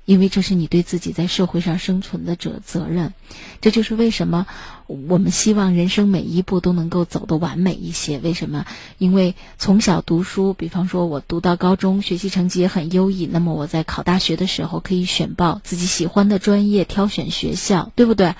[0.06, 3.12] 因为这是你对自己在社会上生存的责责任。
[3.60, 4.46] 这就是为什么
[4.86, 8.18] 我们希望人生每一步都能够走得完美一些。
[8.20, 8.64] 为什么？
[8.96, 18.34] 因为从小读书，比方说我读到高中，学习成绩也很优异，那么我在考大学的时候可以选报自己喜欢的专业，挑选学校，对不对？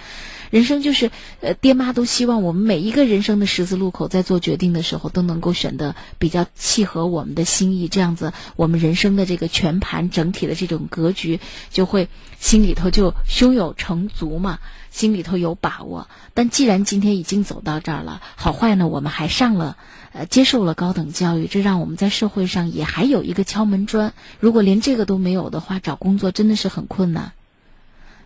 [0.53, 1.11] 人生就是，
[1.41, 14.59] 呃，爹妈都希望我们每一个人生的十字路口，在做决定的时候，都能够选的比较契合我们的心意，这样子，我们人生的这个全盘整体的这种格局，就会心里头就胸有成竹嘛，
[14.91, 16.07] 心里头有把握。
[16.35, 19.79] 但既然今天已经走到这儿了，好坏呢，我们还上了，
[20.13, 24.13] 呃，接受了高等教育，这让我们在社会上也还有一个敲门砖。
[24.39, 27.33] 如果连这个都没有的话，找工作真的是很困难。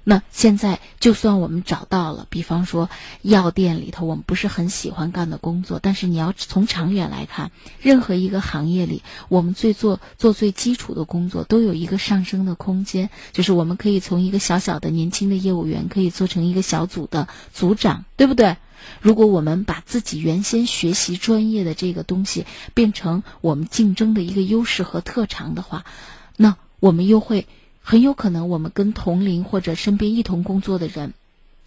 [0.08, 2.88] 那现在，就算我们找到了，比方说
[3.22, 18.58] 药店里头我们不是很喜欢干的工作，但是你要从长远来看，任何一个行业里，我们最做做最基础的工作，都有一个上升的空间，就是我们可以从一个小小的年轻的业务员，可以做成一个小组的组长，对不对？
[19.00, 25.84] 如果我们把自己原先学习专业的这个东西变成我们竞争的一个优势和特长的话，
[26.36, 27.48] 那我们又会。
[27.88, 31.14] 很有可能，我们跟同龄或者身边一同工作的人，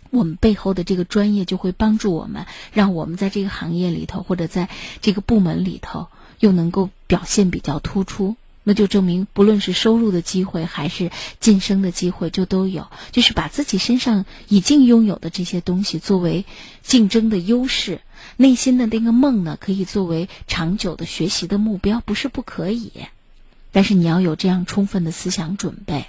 [0.09, 4.67] 我们背后的这个专业就会帮助我们，让我们在这个行业里头或者在
[4.99, 6.07] 这个部门里头
[6.41, 8.35] 又能够表现比较突出。
[8.65, 11.09] 那就证明不论是收入的机会还是
[11.39, 12.87] 晋升的机会，就都有。
[13.11, 16.43] 就是把自己身上已经拥有的这些东西作为
[16.83, 18.01] 竞争的优势，
[18.35, 22.91] 内心的那个梦呢，可以作为长久的学习的目标，不是不可以。
[23.71, 26.05] 但是你要有这样充分的思想准备。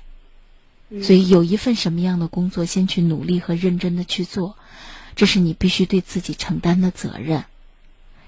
[1.02, 4.56] 所以有一份什么样的工作，先去努力和认真的去做，
[5.14, 7.44] 这是你必须对自己承担的责任。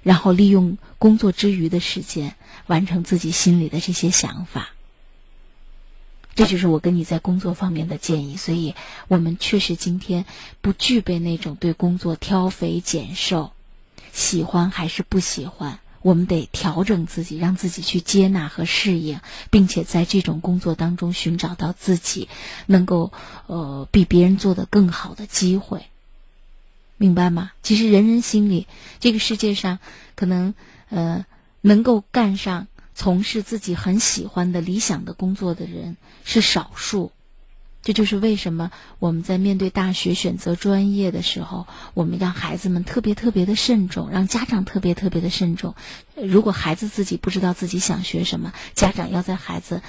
[0.04, 4.70] 然后利用工作之余的时间，完成自己心里的这些想法。
[6.34, 8.36] 这就是我跟你在工作方面的建议。
[8.36, 8.74] 所以
[9.08, 10.24] 我们确实今天
[10.60, 13.52] 不具备那种对工作挑肥拣瘦，
[14.12, 15.80] 喜欢还是不喜欢。
[16.02, 22.28] 我们得调整自己，让自己去接纳和适应，并且在这种工作当中寻找到自己
[22.66, 23.12] 能够
[23.46, 25.86] 呃比别人做的更好的机会，
[26.96, 27.52] 明白吗？
[27.62, 28.66] 其实人人心里，
[29.00, 29.78] 这个世界上
[30.14, 30.54] 可能
[30.90, 31.24] 呃
[31.60, 37.12] 能够干上从事自己很喜欢的理想的工作的人是少数。
[37.82, 38.70] 这就是为什么
[39.00, 45.74] 我们在面对大学选择专业的时候，我们让孩子们特别特别的慎重，让家长特别特别的慎重。
[46.14, 49.82] 如果孩子自己不知道自己想学什么，家长要在孩子，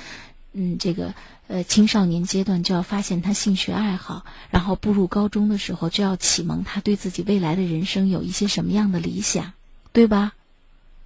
[0.54, 1.14] 嗯，这个
[1.48, 9.54] 呃青少年阶段就要发现他兴趣爱好，然后步入高中的时候就要启蒙他对自己未来的人生有一些什么样的理想，
[9.91, 10.34] 对吧？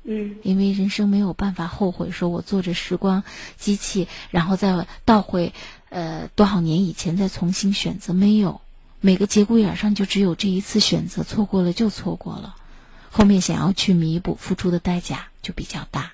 [0.10, 3.24] 嗯，因为人生没有办法后悔，说我坐着时光
[3.58, 5.52] 机器，然后再倒回。
[5.90, 8.62] 呃，多少年以前再重新选择没有？
[9.00, 12.56] 每个节骨眼上就只有这一次选择，错过了就错过了，
[13.12, 16.14] 后面想要去弥补，付出的代价就比较大。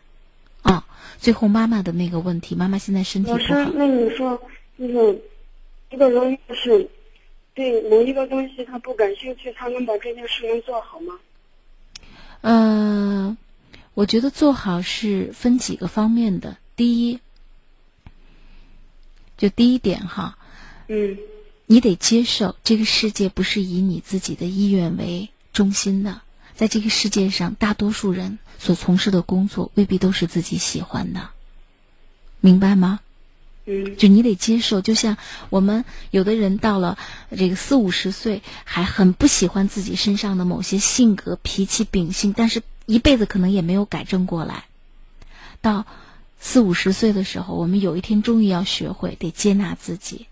[0.62, 0.86] 啊，
[1.18, 3.38] 最后妈妈的那个问题，妈妈现在身体不好。
[3.38, 4.40] 老师，那你说，
[4.78, 5.22] 就是
[5.90, 6.90] 一个人是
[7.54, 11.20] 对某一个东西他不感兴趣，他能把这件事能做好吗？
[12.42, 13.38] 嗯，
[13.94, 16.58] 我觉得做好是分几个方面的。
[16.76, 17.20] 第一。
[19.44, 20.38] 就第一点哈，
[20.88, 21.18] 嗯，
[21.66, 26.22] 你得接受这个世界不是以你自己的意愿为中心的，
[26.56, 31.32] 在这个世界上，大多数人所从事的工作未必都是自己喜欢的，
[32.40, 33.02] 明白吗？
[33.66, 35.18] 嗯，就你得接受，就像
[35.50, 36.98] 我们有的人到了
[37.36, 44.68] 这个四五十岁，还很不喜欢自己身上的某些性格、脾气、秉性，但是一辈子可能也没有改正过来，
[45.60, 45.86] 到。
[46.46, 50.28] 四五十岁的时候，我们有一天终于要学会得接纳自己，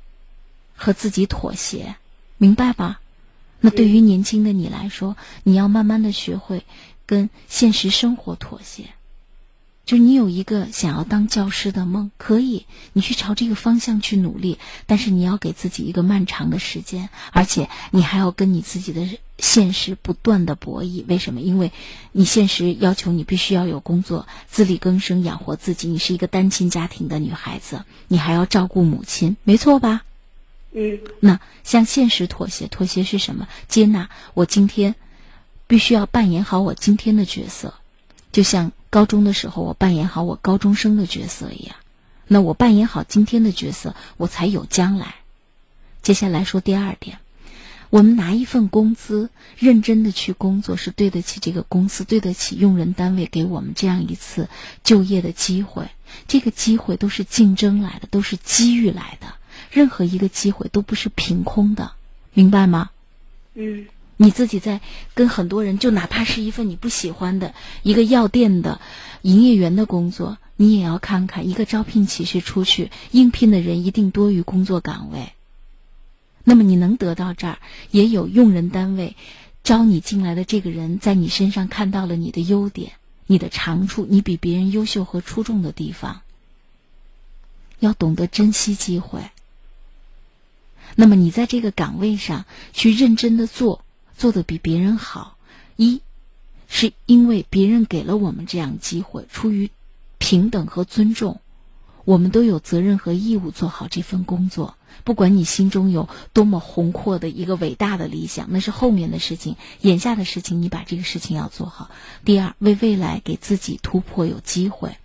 [0.75, 1.95] 和自己妥协，
[2.37, 2.99] 明白吧？
[3.61, 6.65] 那对于年轻的你来说，你要慢慢的学会
[7.05, 8.89] 跟现实生活妥协。
[9.91, 19.05] 就是你有一个想要当教师的梦，可以，你去朝这个方向去努力，但是你要给自己一个漫长的时间，而且你还要跟你自己的
[19.37, 21.03] 现实不断的博弈。
[21.09, 21.41] 为什么？
[21.41, 21.73] 因为
[22.13, 25.89] 你现实要求你必须要有工作，自力更生，养活自己。
[25.89, 30.03] 你是一个单亲家庭的女孩子，你还要照顾母亲，没错吧？
[30.71, 31.01] 嗯。
[31.19, 33.49] 那向现实妥协，妥协是什么？
[33.67, 34.95] 接纳我今天
[35.67, 37.73] 必须要扮演好我今天的角色，
[38.31, 38.71] 就像。
[38.91, 41.77] 高中的时候，我扮演好我高中生的角色一样，
[42.27, 45.15] 那我扮演好今天的角色，我才有将来。
[46.03, 47.19] 接下来说第二点，
[47.89, 54.49] 我们拿一份工资，认真的去工作，是对得起这个公司，对得起用人单位给我们这样一次
[54.83, 55.89] 就业的机会。
[56.27, 59.27] 这个机会都是竞争来的，都是机遇来的，
[59.71, 61.93] 任何一个机会都不是凭空的，
[62.33, 62.89] 明白吗？
[63.53, 63.87] 嗯。
[64.23, 64.81] 你自己在
[65.15, 68.79] 跟很多人，就哪怕是一份你不喜欢的一个药店的
[69.23, 75.33] 营业员的工作，你也要看看一个招聘启事出去，应聘的人一定多于工作岗位。
[76.43, 77.57] 那么你能得到这儿，
[77.89, 79.15] 也有用人单位
[79.63, 82.91] 招你进来的这个人在你身上看到了你的优点、
[83.25, 86.21] 你的长处、你比别人优秀和出众的地方。
[87.79, 89.31] 要懂得珍惜机会。
[90.93, 93.83] 那么你在这个岗位上去认真的做。
[94.21, 95.35] 做的比别人好，
[95.77, 95.99] 一
[96.67, 99.71] 是因为别人给了我们这样机会，出于
[100.19, 101.41] 平等和尊重，
[102.05, 104.75] 我们都有责任和义务做好这份工作。
[105.03, 111.89] 不管你心中有多么宏阔的一个伟大的理想，那是后面的事情，眼下的事情你把这个事情要做好。
[112.23, 114.97] 第二，为未来给自己突破有机会。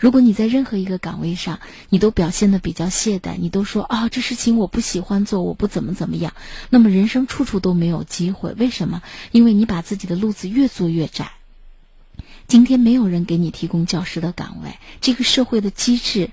[0.00, 6.32] 如果你在任何一个岗位上，你都表现的比较懈怠，你都说啊，这事情我不喜欢做，我不怎么怎么样，
[6.70, 8.54] 那么人生处处都没有机会。
[8.54, 9.02] 为什么？
[9.30, 11.32] 因为你把自己的路子越做越窄。
[12.48, 16.30] 今天没有人给你提供教师的岗位，这个社会的机制，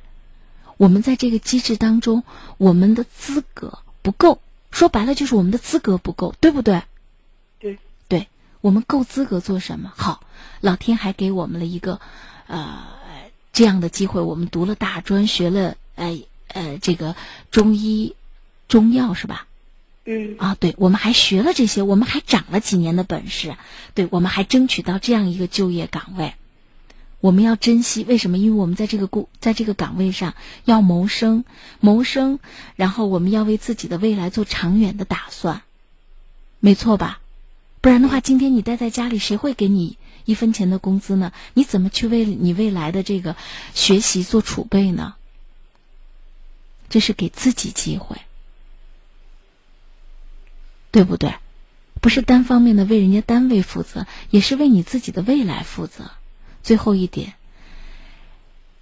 [0.78, 2.24] 我们在这个机制当中，
[2.58, 4.40] 我们的资格不够。
[4.72, 6.84] 说白了就是我们的资格不够，对不对？
[7.60, 8.28] 对，对
[8.62, 9.92] 我们够资格做什么？
[9.94, 10.22] 好，
[10.62, 12.00] 老天还给我们了一个，
[12.48, 12.96] 呃。
[13.54, 17.16] 这样的机会，我们读了大专，学了呃呃这个
[17.52, 18.16] 中医、
[18.68, 19.48] 中药是吧？
[20.10, 23.58] 嗯啊，对，我们还学了这些，我们还长了几年的本事，
[23.94, 26.36] 对，我们还争取到这样一个就业岗位，
[27.20, 28.06] 我们要珍惜。
[28.06, 28.38] 为什么？
[28.38, 30.34] 因为我们在这个工，在这个岗位上
[30.64, 31.44] 要谋生，
[31.82, 32.40] 谋生，
[32.78, 35.64] 然后我们要为自己的未来做长远的打算，
[36.62, 37.20] 没错吧？
[37.82, 39.98] 不然的话，今天你待在家里，谁会给你
[40.28, 41.32] 一分钱的工资呢？
[41.54, 43.38] 你怎么去为你未来的这个
[43.74, 45.16] 学习做储备呢？
[46.90, 48.18] 这是给自己机会，
[50.92, 51.36] 对不对？
[52.00, 56.12] 不是单方面的为人家单位负责，也是为你自己的未来负责。
[56.62, 57.34] 最后一点，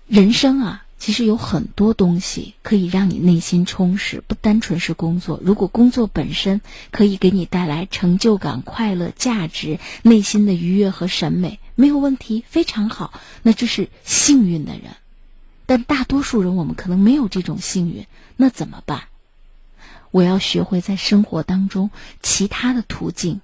[0.07, 5.39] 人生啊，其实有很多东西可以让你内心充实，不单纯是工作。
[5.43, 13.19] 如果工作本身可以给你带来成就感、快乐、价值、内心的愉悦和审美，没有问题，非常好。
[13.43, 14.95] 那这是幸运的人。
[15.67, 19.03] 但大多数人，我们可能没有这种幸运，那怎么办？
[20.11, 21.91] 我要学会在生活当中
[22.21, 23.41] 其他的途径，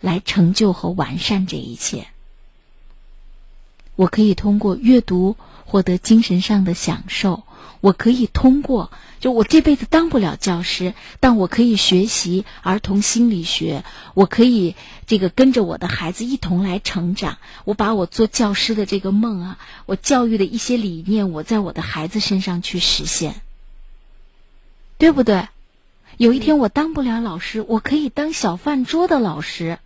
[0.00, 2.08] 来成就和完善这一切。
[3.94, 5.36] 我可以通过阅读
[5.68, 7.44] 获得精神上的享受，
[7.82, 8.90] 我可以通过
[9.20, 14.74] 就我这辈子当不了教师，但我可以学习儿童心理学，我可以
[15.06, 17.36] 这个跟着我的孩子一同来成长。
[17.64, 23.42] 我把我做教师的这个梦啊，我教育的一些理念，我在我的孩子身上去实现，
[24.96, 25.48] 对不对？
[26.16, 29.78] 有一天我当不了老师，我可以当小饭桌的老师。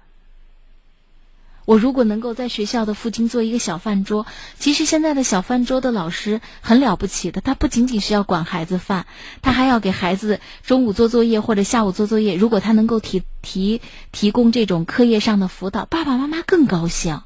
[1.64, 4.26] 我如果能够在学校的附近做一个小饭桌，
[4.58, 9.06] 其实现在的小饭桌的老师很了不起的，他不仅仅是要管孩子饭，
[9.42, 12.34] 他还要给孩子中午做作业或者下午做作业。
[12.36, 17.20] 如果他能够提提提供这种课业上的辅导，爸爸妈妈更高兴。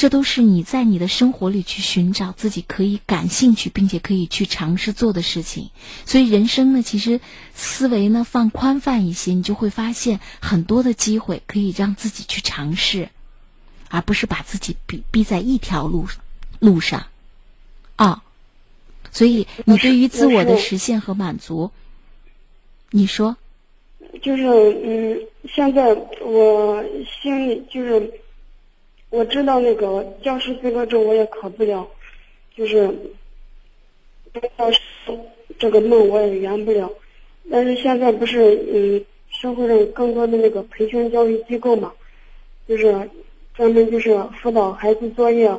[0.00, 5.68] 这都是你在你的生活里去寻找自己可以感兴趣并且可以去尝试做的事情。
[6.06, 7.20] 所以人生呢，其实
[7.52, 13.10] 思维呢放宽泛一些，你就会发现很多的机会可以让自己去尝试，
[13.90, 16.06] 而不是把自己逼逼在一条路
[16.60, 17.08] 路上。
[17.96, 18.22] 啊，
[19.10, 21.72] 所以你对于自我的实现和满足，
[22.90, 23.36] 你说，
[24.22, 24.46] 就是
[24.82, 25.20] 嗯，
[25.54, 26.82] 现在我
[27.22, 28.10] 心里就是。
[29.10, 31.86] 我知道那个教师资格证我也考不了，
[32.56, 32.88] 就是
[34.56, 34.80] 教师
[35.58, 36.88] 这个梦我也圆不了。
[37.50, 41.92] 但是现在不是嗯，社会上更多的那个培训教育机构嘛，
[42.68, 43.10] 就是
[43.52, 45.52] 专门就是辅导孩子作业，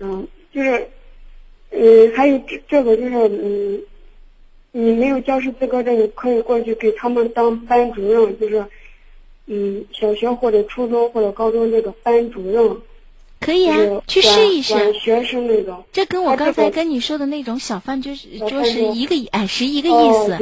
[0.00, 0.86] 嗯，就是
[1.70, 3.82] 嗯，还有这这个就是嗯，
[4.72, 8.62] 你没有教师资格证你可以过去给他们当班主任，就是
[9.46, 12.76] 嗯，小学或者初中或者高中这个班主任。
[13.40, 14.92] 可以啊，去试一试。
[14.92, 18.14] 学生那种，这跟我刚才跟你说的那种小饭桌
[18.48, 20.36] 桌是一个哎，是一个意思，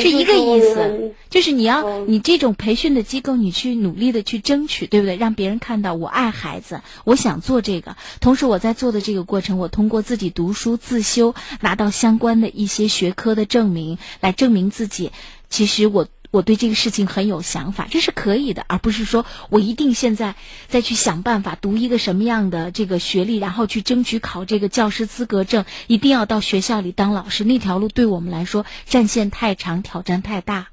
[0.00, 1.14] 是一个意思。
[1.28, 5.16] 就是你要你这种培训的机构，你去努力的去争取，对不对？
[5.16, 7.96] 让别人看到我爱孩子，我想做这个。
[8.20, 15.12] 同时我在做的这个过程，我通过自己读书自修，拿到相关的一些学科的证明，来证明自己。
[15.50, 16.06] 其实我。
[16.30, 20.34] 我对这个事情很有想法，这是可以的，而不是说我一定现在
[20.66, 27.44] 再去想办法读一个什么样的这个学历，然后去争取考这个教师资格证，一定要到学校里当老师。
[27.44, 30.68] 那条路对我们来说战线太长，挑战太大。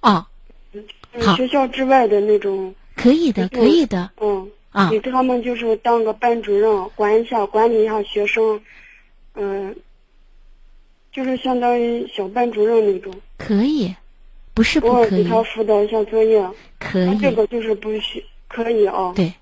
[0.00, 0.26] 哦，
[1.20, 4.10] 好，学校之外的那种可以的，可以的。
[4.20, 8.60] 嗯啊，给他们就是当个班主任，管一下管理一下学生，
[9.34, 9.74] 嗯，
[11.10, 13.14] 就是相当于小班主任那种。
[13.38, 13.94] 可以。
[14.58, 16.44] 不是不可以，给他辅导一下作业，
[16.80, 17.18] 可以。
[17.20, 19.12] 这个就是不许，可以啊。
[19.14, 19.32] 对，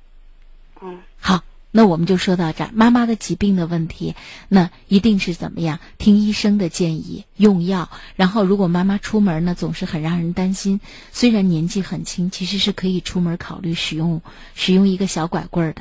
[0.83, 2.71] 嗯，好，那我们就说到这儿。
[2.75, 4.15] 妈妈的疾病的问题，
[4.49, 5.81] 那一定是怎么样？
[5.97, 7.89] 听医生的建议，用药。
[8.15, 10.83] 然后，如果妈妈出门呢，总是很让人担心。
[11.13, 14.21] 虽然年纪很轻，其实是可以出门考虑使用
[14.55, 15.81] 使用一个小拐棍的。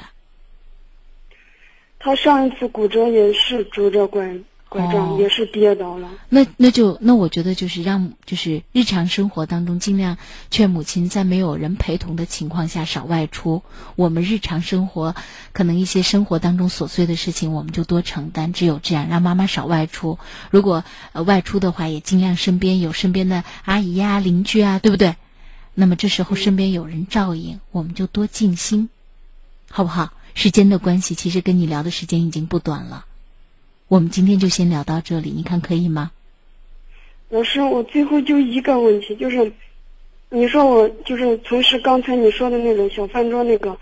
[2.00, 4.40] 他上一次骨折也是拄着拐。
[4.68, 10.18] 拐杖也是跌倒了，那那就那我觉得就是让就是日常生活当中尽量
[10.52, 13.62] 劝母亲在没有人陪同的情况下少外出。
[13.96, 15.16] 我们日常生活
[15.54, 20.20] 可能一些生活当中琐碎的事情我们就多承担，只有这样让妈妈少外出。
[20.50, 25.16] 如果呃外出的话，也尽量身边有身边的阿姨呀、邻居啊，对不对？
[25.74, 28.90] 那么这时候身边有人照应，我们就多静心，
[29.70, 30.12] 好不好？
[30.34, 33.06] 时间的关系，其实跟你聊的时间已经不短了。
[33.88, 36.12] 我们今天就先聊到这里，你看可以吗？
[37.30, 39.52] 老师，我最后就一个问题，就是，
[40.30, 43.78] 你说我就是从事刚才你说的那种小饭桌那个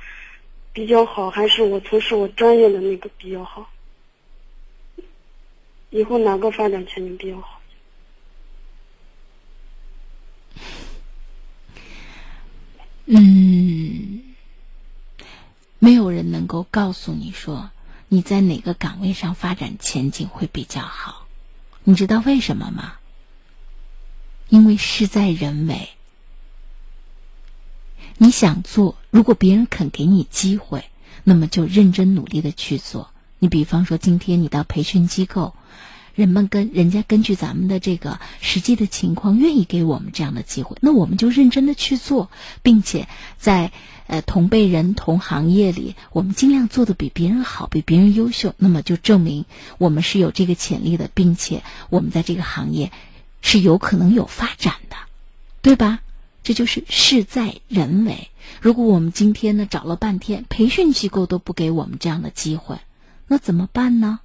[0.73, 3.69] 比较好，还是我从事我专业的那个比较好？
[5.89, 7.61] 以后哪个发展前景比较好？
[13.05, 14.23] 嗯，
[15.79, 17.69] 没有人能够告诉你说
[18.13, 21.25] 你在哪个岗位上发展前景会比较好。
[21.83, 22.93] 你知道为什么吗？
[24.49, 25.89] 因为事在人为。
[28.19, 30.85] 你想做，如果别人肯给你机会，
[31.23, 33.09] 那么就认真努力的去做。
[33.39, 35.55] 你比方说，今天你到培训机构，
[36.13, 42.29] 人们跟人家根据咱们的这个实际的情况，愿意给我们这样的机会，那我们就认真的去做，
[42.61, 43.07] 并且
[43.39, 43.71] 在
[44.07, 49.45] 呃同辈人同行业里，我们尽量做的比别人好，比别人优秀，那么就证明
[49.77, 52.91] 我们是有这个潜力的，并且我们在这个行业
[53.41, 54.95] 是有可能有发展的，
[55.61, 55.99] 对吧？
[56.43, 58.29] 这就是事在人为。
[58.59, 62.79] 如果我们今天呢找了半天，培训机构都不给我们这样的机会，
[63.27, 64.19] 那怎么办呢？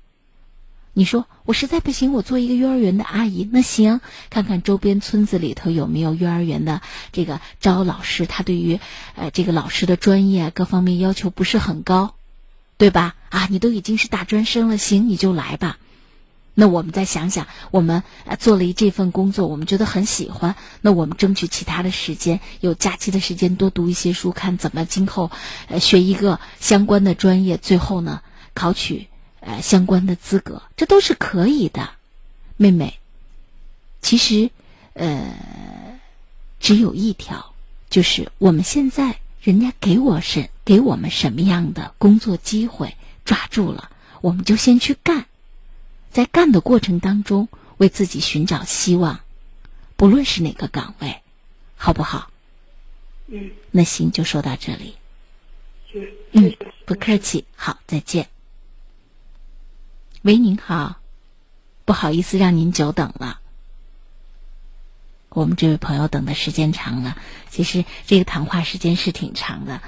[0.98, 6.80] 你说我实在不行，我做一个幼儿园的阿姨，那行，看看周边村子里头有没有幼儿园的
[7.12, 8.80] 这个招老师，他对于
[9.14, 12.16] 呃这个老师的专业各方面要求不是很高，
[12.78, 13.14] 对吧？
[13.28, 15.78] 啊，你都已经是大专生了，行，你就来吧。
[16.54, 18.02] 那我们再想想，我们
[18.40, 20.56] 做了一这份工作，我们觉得很喜欢。
[20.80, 25.30] 那我们争取其他的时间，有假期的时间多读一些书，看怎么今后
[25.68, 28.20] 呃学一个相关的专业，最后呢
[28.52, 29.06] 考取
[29.40, 31.90] 呃相关的资格，这都是可以的。
[32.56, 32.98] 妹妹，
[34.02, 34.50] 其实
[34.94, 36.00] 呃
[36.58, 37.54] 只有一条，
[37.88, 45.26] 就是我们现在人家给我是给我们什么样的工作机会，抓住了，我们就先去干。
[46.10, 49.20] 在干的过程当中，为自己寻找希望，
[49.96, 51.22] 不论是哪个岗位，
[51.76, 52.30] 好不好？
[53.28, 53.50] 嗯。
[53.70, 54.96] 那行，就说到这里。
[55.92, 56.06] 嗯。
[56.32, 57.44] 嗯，不客气。
[57.54, 58.28] 好，再见。
[60.28, 60.96] 喂，您好，
[61.86, 63.40] 不好意思让您久等了。
[65.30, 67.16] 我们这位朋友等的时间长了，
[67.48, 69.80] 其实这个谈话时间是挺长的。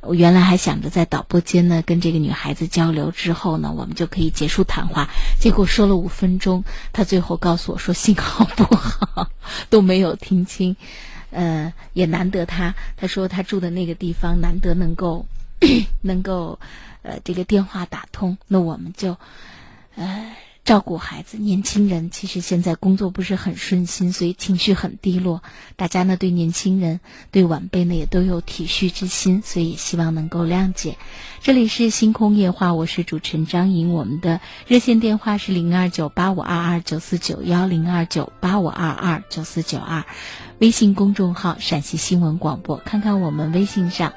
[0.00, 5.08] 我原来还想着在导播间呢，跟这个女孩子交流之后呢，我们就可以结束谈话。
[5.40, 6.62] 结果说了五分钟，
[6.92, 9.28] 她最后告诉我说信号不好，
[9.70, 10.76] 都没有听清。
[11.32, 15.26] 呃，也难得她，她说她住的那个地方难得能够
[16.02, 16.60] 能够
[17.02, 19.16] 呃这个电话打通，那我们就
[20.00, 20.32] 呃。
[20.62, 25.42] 照顾孩子，年轻人其实现在工作不是很顺心，所以情绪很低落。
[25.74, 27.00] 大家呢对年轻人、
[27.32, 30.98] 对晚辈呢也都有体恤之心，所以希望能够谅解。
[31.40, 40.04] 这里是星空夜话，我是主持人张莹，我们的热线电话是零二九八五二二九四九幺零二九八五二二九四九二，
[40.58, 44.12] 微信公众号陕西新闻广播，看看我们微信上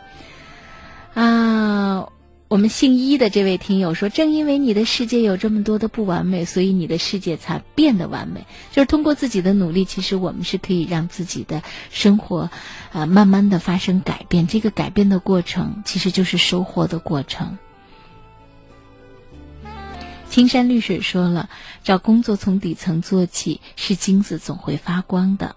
[1.16, 2.10] 啊。
[2.54, 8.45] 我们姓一的这位听友说：“正因为你的世界有这么多的不完美，所以你的世界才变得完美。
[8.72, 12.51] 就是通过自己的努力，其实我们是可以让自己的生活，
[12.91, 14.45] 啊，慢慢的发生改变。
[14.45, 17.58] 这个改变的过程，其实就是收获的过程。”
[20.30, 21.49] 青山绿水说了
[21.84, 25.56] ：“找工作从底层做起，是金子总会发光的。”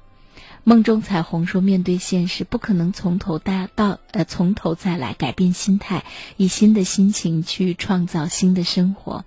[0.69, 6.05] 梦中彩虹说：“面对现实，不可能从头到到呃从头再来，改变心态，
[6.37, 9.25] 以新的心情去创造新的生活。”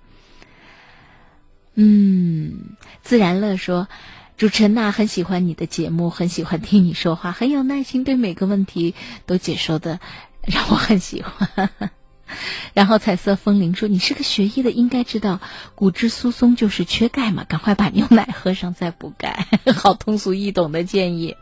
[1.76, 3.88] 嗯，自然乐说
[4.36, 9.98] ：“主持人呐，很喜欢你的节目，很喜欢听你说话，很有耐心，对每个问题都解说的，
[10.42, 11.70] 让我很喜欢。”
[12.74, 15.40] 然后彩色风铃说：“你是个学医的，应该知道
[15.74, 19.46] 骨质疏松就是缺钙嘛，赶快把牛奶喝上再补钙。
[19.74, 21.36] ”好通俗易懂的建议。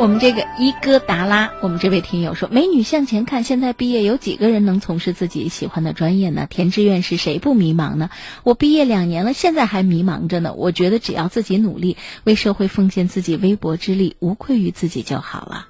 [0.00, 6.46] 我们这个伊戈达拉，我们这位听友说：“美女向前看，现在毕业有几个人能从事自己喜欢的专业呢？
[6.48, 8.08] 填志愿是谁不迷茫呢？
[8.44, 10.54] 我毕业两年了，现在还迷茫着呢。
[10.54, 15.66] 我觉得只要自己努力，为社会奉献自己微薄之力，无愧于自己就好了。”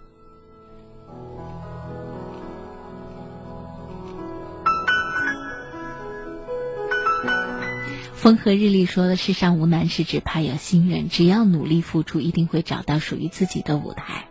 [8.28, 11.08] 风和日丽说的“世上无难事，只怕有心人”。
[11.08, 14.26] 只要努力付出，一定会找到属于自己的舞台。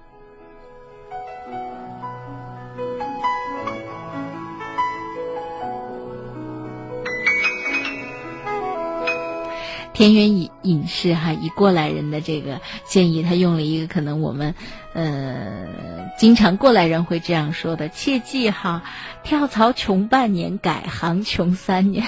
[9.93, 14.53] 田园影影视哈，以过来人的这个建议，他用了一个可能我们
[14.97, 18.81] 呃经常过来人会这样说的，切记哈，
[19.23, 22.07] 跳槽穷半年，改行穷三年。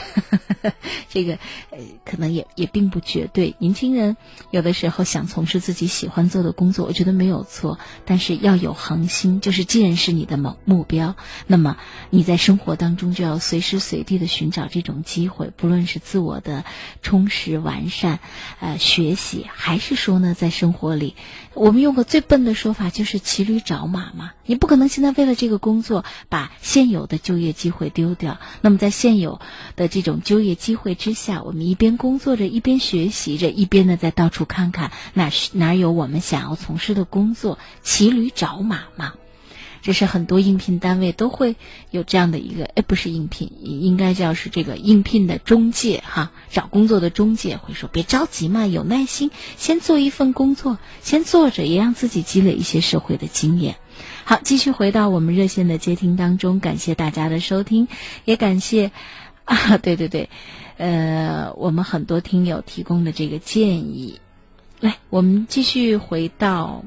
[1.07, 1.33] 这个
[1.69, 3.55] 呃可能也也并不绝对。
[3.59, 4.17] 年轻人
[4.49, 11.15] 有的时候想从事自己喜欢做的工作，我觉得没有错，但是要有恒心，就是既然是你的目目标，
[11.45, 11.77] 那么
[12.09, 16.65] 你在生活当中就要随时随地的寻找这种机会，不论是自我的
[17.03, 18.19] 充实完善，
[18.59, 21.15] 呃，学习，还是说呢，在生活里，
[21.59, 24.31] 我们用个最笨的说法，就是骑驴找马嘛。
[24.45, 28.39] 你不可能现在为了这个工作把现有的就业机会丢掉。
[28.61, 29.41] 那么在现有
[29.75, 39.15] 的这种就业机会之下，我们一边工作着，一边学习着，一边呢再到处看看哪哪有我们想要从事的工作，骑驴找马嘛。
[39.81, 41.55] 这是很多应聘单位都会
[41.91, 53.77] 有这样的一个，哎，不是应聘，应该叫是这个应聘的中介哈，找工作的中介会说，别着急嘛，有耐心，先做一份工作，先做着，也让自己积累一些社会的经验。
[54.25, 57.87] 好，继续回到我们热线的接听当中，感谢大家的收听，
[58.25, 58.91] 也感谢
[59.45, 60.29] 啊，对对对，
[60.77, 64.19] 呃，我们很多听友提供的这个建议，
[64.79, 66.85] 来，我们继续回到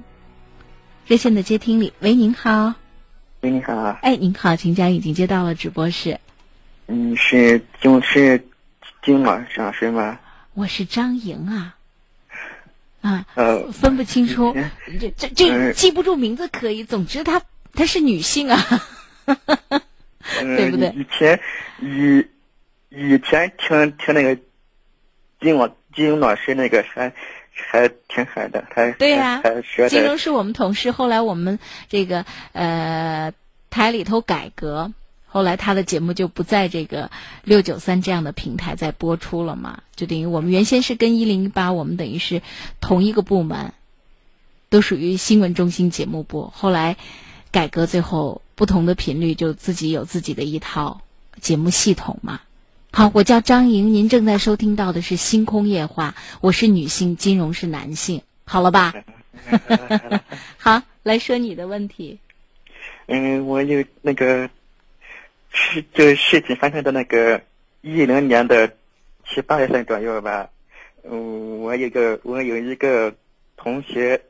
[1.07, 2.82] 热线的接听里，喂，您好。
[3.43, 3.75] 喂，你好。
[4.03, 6.21] 哎，您好，请讲，已经接到了直播室。
[6.87, 8.47] 嗯，是金是
[9.03, 9.37] 金老
[9.73, 10.17] 师吗？
[10.55, 11.75] 我是张莹啊。
[13.01, 13.27] 啊。
[13.35, 13.73] 呃。
[13.73, 14.55] 分不清楚，
[15.01, 17.43] 这这这记不住名字可以，总之她
[17.75, 18.57] 她是女性啊。
[20.41, 20.95] 对不对？
[20.95, 21.41] 以前
[21.81, 22.25] 以
[22.91, 24.41] 以前听听那个
[25.41, 27.13] 金老金老师那个还
[27.55, 29.43] 还挺好的，还对呀。
[29.89, 33.33] 金融是我们同事，后来我们这个呃
[33.71, 34.93] 台里头改革，
[35.27, 37.11] 后来他的节目就不在这个
[37.45, 42.43] 六九三这样的平台在播出了嘛，就等于我们原先是跟一零一八，我们等于是
[42.81, 43.73] 同一个部门，
[44.69, 46.53] 都属于新闻中心节目部。
[46.55, 46.97] 后来
[47.51, 51.03] 改革最后不同的频率就自己有自己的一套
[51.41, 52.41] 节目系统嘛。
[52.95, 58.93] 好，我叫张莹，您正在收听到的是《星空夜话》，我是女性，金融是男性，好了吧？
[60.59, 62.19] 好，来说你的问题。
[63.07, 64.51] 嗯，我有那个
[65.51, 67.43] 是就事情发生的那个
[67.81, 68.71] 一零年的
[69.27, 70.51] 七八月份左右吧。
[71.03, 73.15] 嗯，我有个我有一个
[73.57, 74.21] 同学，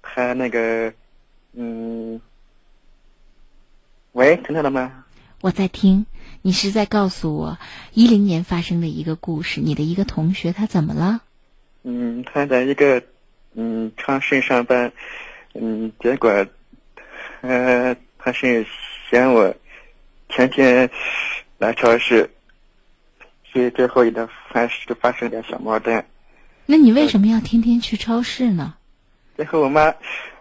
[0.00, 0.90] 他那个
[1.52, 2.18] 嗯，
[4.12, 5.04] 喂，听到了吗？
[5.42, 6.06] 我在听。
[6.42, 7.58] 你是在告诉我
[7.92, 9.60] 一零年发生的一个故事？
[9.60, 11.20] 你的一个同学他怎么了？
[11.82, 13.02] 嗯，他在一个
[13.54, 14.90] 嗯超市上班，
[15.54, 16.46] 嗯，结果，
[17.42, 18.66] 呃，他是
[19.10, 19.54] 嫌我
[20.28, 20.88] 天天
[21.58, 22.30] 来超市，
[23.52, 26.02] 所以最后一段发生发生点小矛盾。
[26.64, 28.74] 那你为什么要天天去超市呢？
[29.36, 29.94] 最后我妈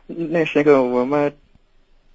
[0.07, 1.29] 那时候我妈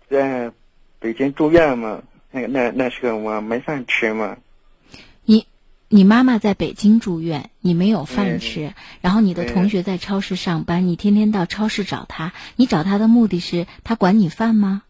[0.08, 0.50] 在
[0.98, 2.02] 北京住院嘛。
[2.34, 4.36] 那个那那时候我没饭吃嘛，
[5.24, 5.46] 你
[5.88, 14.82] 你妈妈在北京住院，你没有饭吃，然后你的同学在超市上班，你天天到超市找他，你找他的目的是他管你饭吗？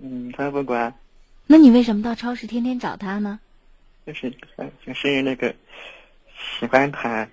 [0.00, 0.92] 嗯，他不管。
[1.46, 3.38] 那你为什么到超市天天找他呢？
[4.04, 4.28] 就是
[4.84, 5.54] 就是那个
[6.58, 7.28] 喜欢他，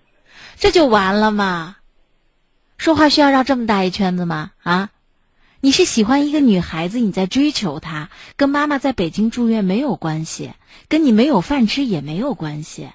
[0.55, 1.77] 这就完了嘛？
[2.77, 4.51] 说话需要绕这么大一圈子吗？
[4.61, 4.91] 啊？
[5.59, 10.53] 你是喜欢一个女孩子，你在追求她，跟妈妈在北京住院没有关系，
[10.87, 12.89] 跟你没有饭吃也没有关系。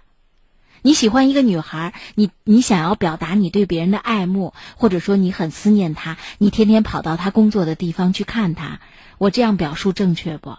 [0.82, 8.80] 你喜欢一个女孩，你你想要表达你对别人的爱慕，或者说你很思念她，你天天跑到她工作的地方去看她，
[9.18, 10.56] 我这样表述正确不？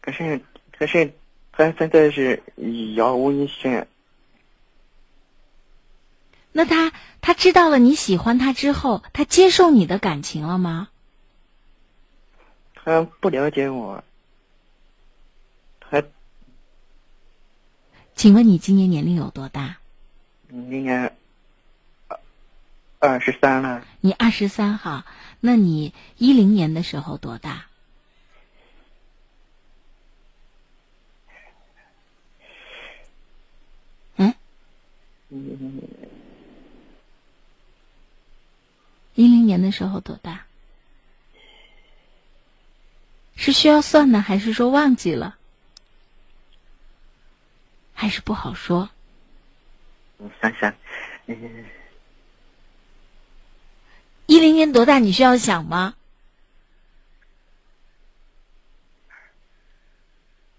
[0.00, 0.40] 可是
[0.78, 1.14] 可是，
[1.52, 3.86] 他现在是杳无音讯。
[6.52, 6.92] 那他
[7.26, 10.90] 他知道了你喜欢他之后，他接受你的感情了吗？
[12.72, 14.04] 他不了解我。
[15.80, 16.04] 他，
[18.14, 19.78] 请问你今年年龄有多大？
[20.48, 21.16] 今年
[22.06, 22.20] 二
[23.00, 23.84] 二十三了。
[24.00, 25.04] 你二十三哈？
[25.40, 27.66] 那你一零年的时候多大？
[34.14, 34.32] 嗯。
[35.30, 35.82] 嗯。
[39.16, 40.44] 一零年的时候多大？
[43.34, 45.36] 是需要算呢，还是说忘记了？
[47.92, 48.88] 还是不好说？
[50.18, 50.74] 我想想，
[54.26, 54.98] 一零年多大？
[54.98, 55.94] 你需要想吗？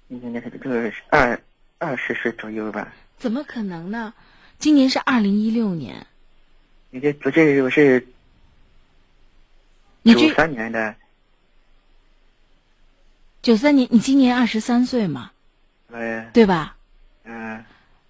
[0.08, 1.42] 一零年就是二
[1.78, 2.32] 二十岁。
[2.32, 2.92] 左右吧。
[3.18, 4.14] 怎么可能呢？
[4.58, 6.08] 今年是二零一六年，
[6.90, 8.17] 你这不是我是你这
[10.14, 10.96] 九三年的，
[13.42, 15.32] 九三年，你今年二十三岁嘛，
[15.92, 16.76] 呃，对吧？
[17.24, 17.64] 嗯、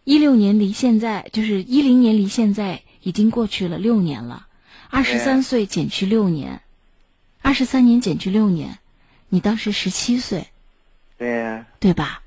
[0.04, 4.48] 一六年离现在就是一零年离现在已经过去了六年了，
[4.90, 6.62] 二十三岁减去六年，
[7.42, 8.80] 二十三年减去六年，
[9.30, 10.48] 你当时十七岁，
[11.18, 12.22] 对呀、对吧？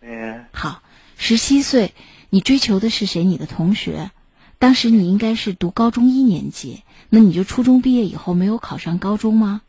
[0.00, 0.82] 对呀、好，
[1.16, 1.94] 十七岁，
[2.30, 3.22] 你追求的是谁？
[3.24, 4.10] 你的同学。
[4.58, 6.84] 当时你应该是读高中一年级，
[7.14, 9.60] 那你就初中毕业以后没有考上高中吗？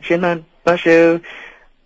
[0.00, 1.22] 是那当时，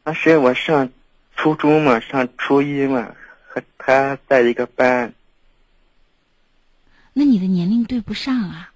[0.03, 0.89] 当时我上
[1.37, 3.15] 初中嘛，上初一嘛，
[3.47, 5.13] 和他在一个班。
[7.13, 8.73] 那你的年龄对不上啊！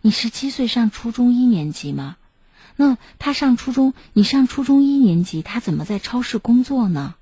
[0.00, 2.16] 你十七岁上初中一年级吗？
[2.76, 7.16] 那他上初中，你上初中一年级，他怎么在超市工作呢？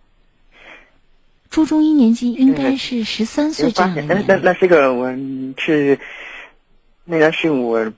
[1.48, 4.36] 初中一年级应该是十三岁这样的那那。
[4.36, 5.10] 那是个我
[5.56, 5.98] 是，
[7.06, 7.90] 那个是我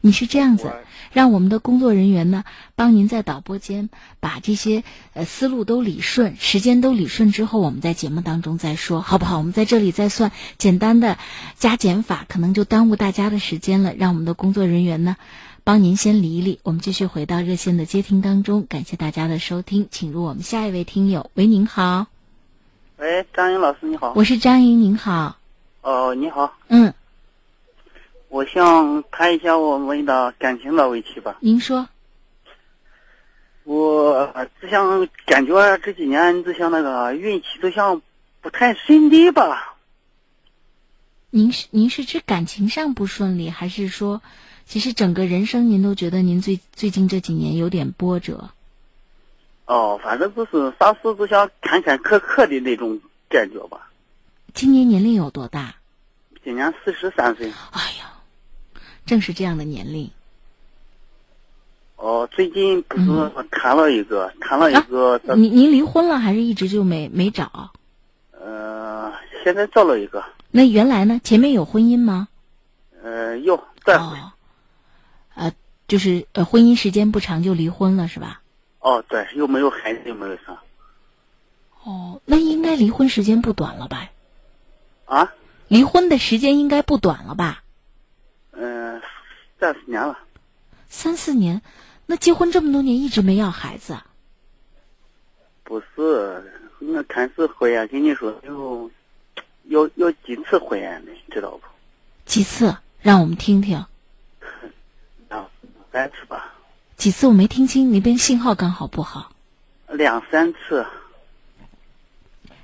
[0.00, 0.72] 你是这样子，
[1.12, 4.82] 让我们的工作人员呢，帮您在导播间把这些
[5.12, 9.36] 呃思路都理顺，时间都理顺之后，我们在节目当中再说，好不好？
[9.38, 11.18] 我们在这里再算简单的
[11.54, 13.94] 加减法，可能就耽误大家的时间了。
[13.94, 15.16] 让我们的工作人员呢，
[15.64, 16.58] 帮您先理一理。
[16.62, 21.30] 我们继续回到热线的接听当中，感谢大家的收听，请入我们下一位听友。
[21.34, 22.06] 喂，您好，
[22.96, 24.14] 喂，张英老师你好。
[24.16, 25.36] 我是张莹，您好，
[25.82, 26.94] 哦，你好，嗯，
[28.28, 31.38] 我想谈一下我们的感情的问题吧。
[31.40, 31.88] 您说，
[33.64, 38.02] 我只想感觉这几年就像那个运气都像
[38.40, 39.76] 不太顺利吧。
[41.30, 44.22] 您是您是指感情上不顺利，还是说，
[44.64, 48.50] 其实整个人生您都觉得您最最近这几年有点波折？
[49.66, 53.90] 哦，反正就是啥事都想坎坎坷坷的那种感觉吧。
[54.54, 55.74] 今年年龄有多大？
[56.42, 57.52] 今年四十三岁。
[57.72, 58.14] 哎呀，
[59.08, 60.10] 正是这样的年龄。
[61.96, 67.72] 哦，最近不是谈了一个，谈了一个，嗯啊您您离婚了，还是一直就没没找？
[68.30, 71.20] 呃，现在找了一个，那原来呢？
[71.24, 72.28] 前面有婚姻吗？
[73.02, 74.16] 呃，有再婚。
[75.34, 75.52] 呃，
[75.88, 78.42] 就是呃，婚姻时间不长就离婚了，是吧？
[78.78, 80.60] 哦，对，又没有孩子，又没有啥。
[81.82, 84.10] 哦，那应该离婚时间不短了吧？
[85.06, 85.32] 啊？
[85.66, 87.64] 离婚的时间应该不短了吧？
[89.58, 90.18] 嗯、三四年了。
[90.88, 91.62] 三四年，
[92.06, 94.06] 那结婚这么多年一直没要孩子啊？
[95.64, 96.42] 不是，
[96.78, 98.90] 我看是婚姻，跟你说有
[99.64, 101.60] 有有几次婚姻的，知道不？
[102.24, 102.76] 几次？
[103.02, 103.84] 让我们听听。
[105.28, 105.50] 两
[105.92, 106.54] 三次吧，
[106.96, 109.32] 几次我没听清，那边信号刚好不好。
[109.88, 110.86] 两三次。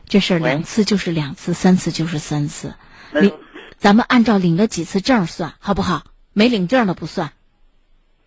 [0.07, 2.75] 这事儿两次就是两次，三次就是三次。
[3.13, 3.35] 那领，
[3.79, 6.05] 咱们按照领了几次证算，好不好？
[6.35, 7.33] 没领证的不算。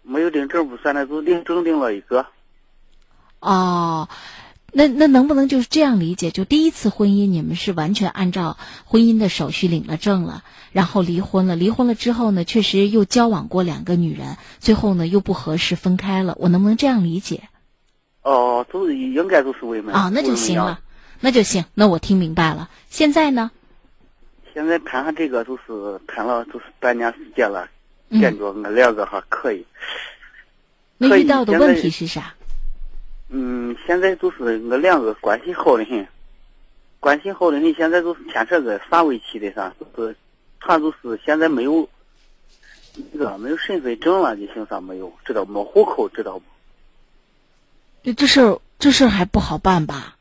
[0.02, 2.26] 没有领证不算，那就领证领了一个。
[3.42, 4.08] 哦，
[4.72, 6.32] 那那能不能就是这样理解？
[6.32, 11.56] 就第一次婚姻，你们是完全按照婚姻的手续领了证了，然后离婚了。
[11.56, 16.36] 离婚了之后呢，确实又交往过两个女人，最后呢又不合适分开了。
[16.40, 17.44] 我能不能这样理解？
[18.24, 20.80] 哦，都应该都是为门啊，那就行了，
[21.20, 21.66] 那就行。
[21.74, 22.70] 那我听明白了。
[22.90, 23.52] 现在呢？
[24.54, 27.70] 现在谈上这个都是谈了都是半年时间了，
[28.10, 29.66] 嗯感觉我两个还可以。
[30.98, 32.34] 那遇到的问题是啥？
[33.30, 36.08] 嗯，现在就是我两个关系好的很，
[37.00, 37.74] 关系好的很。
[37.76, 40.16] 现在都是牵扯个啥问题的啥，就是
[40.60, 41.88] 他就是现在没有
[43.12, 45.14] 那个没有身份证了，你姓啥没有？
[45.26, 45.64] 知道没？
[45.64, 46.46] 户口知道不？
[48.04, 50.17] 这这事儿这事儿还不好办吧？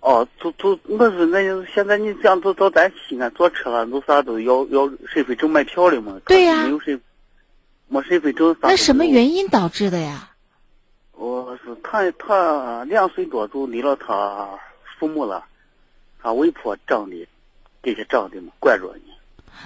[0.00, 6.18] 哦，都都，我是那就现在你这样都到咱西安坐车了，都啥都要要身份证买票的嘛？
[6.24, 7.00] 对呀没有身，
[7.86, 8.68] 没身份证啥？
[8.68, 10.30] 那什么原因导致的呀？
[11.12, 14.58] 我是他他两岁多就离了他
[14.98, 15.44] 父母了，
[16.22, 17.28] 他外婆长的，
[17.82, 19.02] 给他长的嘛，管着呢。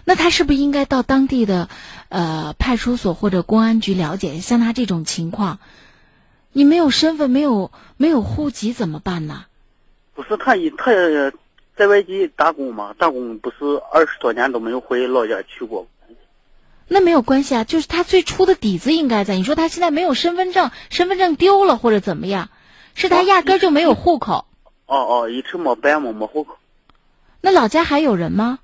[0.04, 1.68] 那他是不是应该到当地的
[2.08, 4.40] 呃派出所或者公安局了解？
[4.40, 5.60] 像他这种情况，
[6.52, 9.44] 你没有身份，没有没有户籍怎么办呢？
[10.14, 10.92] 不是他一他
[11.76, 13.56] 在外地打工嘛，打工不是
[13.92, 15.86] 二十多年都没有回老家去过。
[16.86, 19.34] 那没有关系啊，就是他最初的底子应该在。
[19.36, 22.50] 你说他现在没有身份证，身份证丢了或者怎么样，
[22.94, 24.46] 是他压根儿就没有户口。
[24.86, 26.56] 哦哦，一直没办嘛，没户口。
[27.40, 28.58] 那老家还有人吗？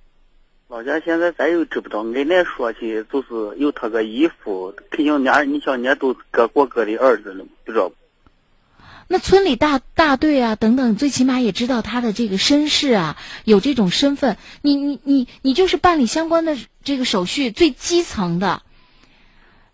[0.68, 7.94] 老家现在咱又知不道，俺那说起就是有他个姨夫，肯定伢你像伢都各过各的儿子了，不知道不？
[9.12, 14.36] 那村里大大队啊等等，最起码也知道他的这个身世啊，有这种身份。
[14.62, 18.62] 你你你你就是办理相关的这个手续最基层的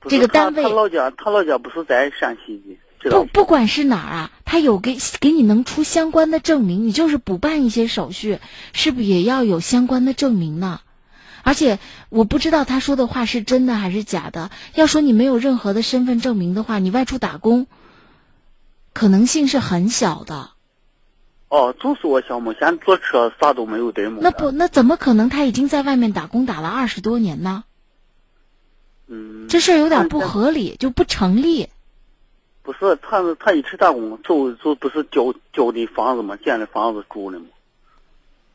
[0.09, 0.63] 这个单位。
[0.63, 2.63] 他老家他老家不是在陕西
[3.05, 3.11] 的。
[3.11, 8.39] 不不管是哪儿啊，他有给给你能出相关的证明，你就是补办一些手续，
[8.73, 10.81] 是不是也要有相关的证明呢？
[11.43, 11.79] 而且
[12.09, 14.51] 我不知道他说的话是真的还是假的。
[14.75, 17.67] 要说你没有任何的身份证明的话，你外出打工
[18.97, 20.53] 可能性是很小的。
[21.51, 24.21] 哦，就是我想嘛，现在坐车啥都没有得么？
[24.23, 27.65] 那不，那怎么可能他已经在外面打工打了二十多年呢？
[29.07, 31.69] 嗯，这事儿有点不合理，就不成立。
[32.63, 37.47] 不是，他是他一直打工，走就不是交交的房子嘛，建的房子住的嘛，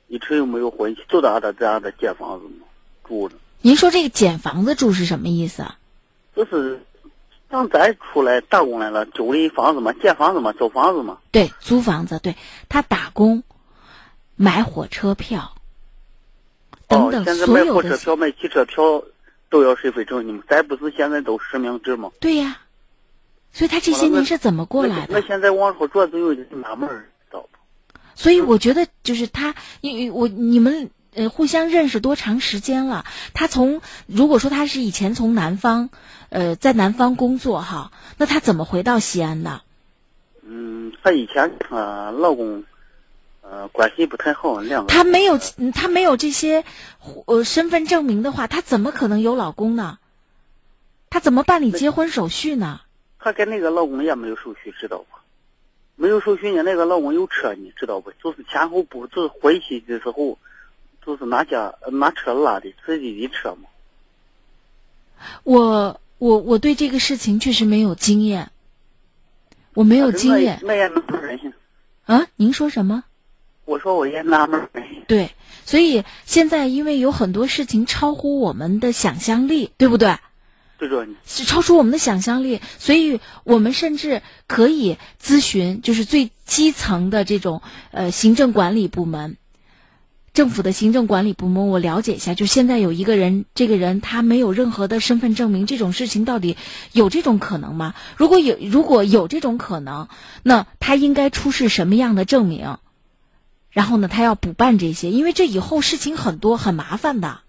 [0.08, 2.66] 一直又没有婚期，就在他在俺这建房子嘛，
[3.08, 3.36] 住的。
[3.62, 5.78] 您说这个捡房子住是什么意思啊？
[6.36, 6.84] 就是
[7.52, 11.18] 让咱出来打工来了，租的房子嘛，建房子嘛，租房子嘛。
[11.32, 12.36] 对，租房子，对
[12.70, 13.43] 他打工，
[14.36, 15.54] 买火车票，
[16.88, 19.04] 等等，现在买火车票、买汽车票
[19.49, 22.10] 都要身份证你们，咱不是现在都实名制吗？
[22.22, 22.58] 对呀。
[23.54, 25.20] 所以他这些年是怎么过来的？
[25.20, 27.49] 那现在往后主要是有点纳闷儿，知道不？
[28.16, 33.05] 所以我觉得就是他，因为我你们呃互相认识多长时间了？
[33.34, 35.89] 他从如果说他是以前从南方，
[36.30, 39.62] 呃在南方工作哈，那他怎么回到西安的？
[40.43, 42.64] 嗯，他以前她老公，
[43.41, 44.93] 呃关系不太好，两个。
[44.93, 45.38] 他没有
[45.74, 46.64] 他没有这些
[47.26, 49.99] 呃身份证明的话，她怎么可能有老公呢？
[51.09, 52.82] 她怎么办理结婚手续呢？
[53.20, 55.05] 她跟那个老公也没有手续，知道不？
[55.95, 58.12] 没有手续呢，那个老公有车你，知道不？
[58.24, 60.39] 就是前后不就是回去的时候，
[61.06, 63.70] 就是拿家拿车拉的自己的车嘛。
[65.43, 68.52] 我我我对这个事情确实没有经验，
[69.74, 70.60] 我没有经验。
[70.64, 71.54] 那也纳闷
[72.06, 73.04] 啊，您说什么？
[73.66, 74.70] 我说我也纳闷
[75.08, 75.32] 对，
[75.66, 80.18] 所以现在因为有很多事情超乎我们的想象力，对不对？
[81.24, 89.38] 是超出我们的想象力，所以我们甚至可以咨询，就是最基层的这种呃行政管理部门，
[90.34, 92.34] 政府的行政管理部门，我了解一下。
[92.34, 96.56] 就现在有一个人，这个人他没有任何的身份证明，这种事情到底
[96.94, 97.96] 有这种可能吗？
[98.16, 100.08] 如果有，如果有这种可能，
[100.44, 102.78] 那他应该出示什么样的证明？
[103.72, 107.40] 然后呢，他要补办这些，因为这以后事情很多，很麻烦的。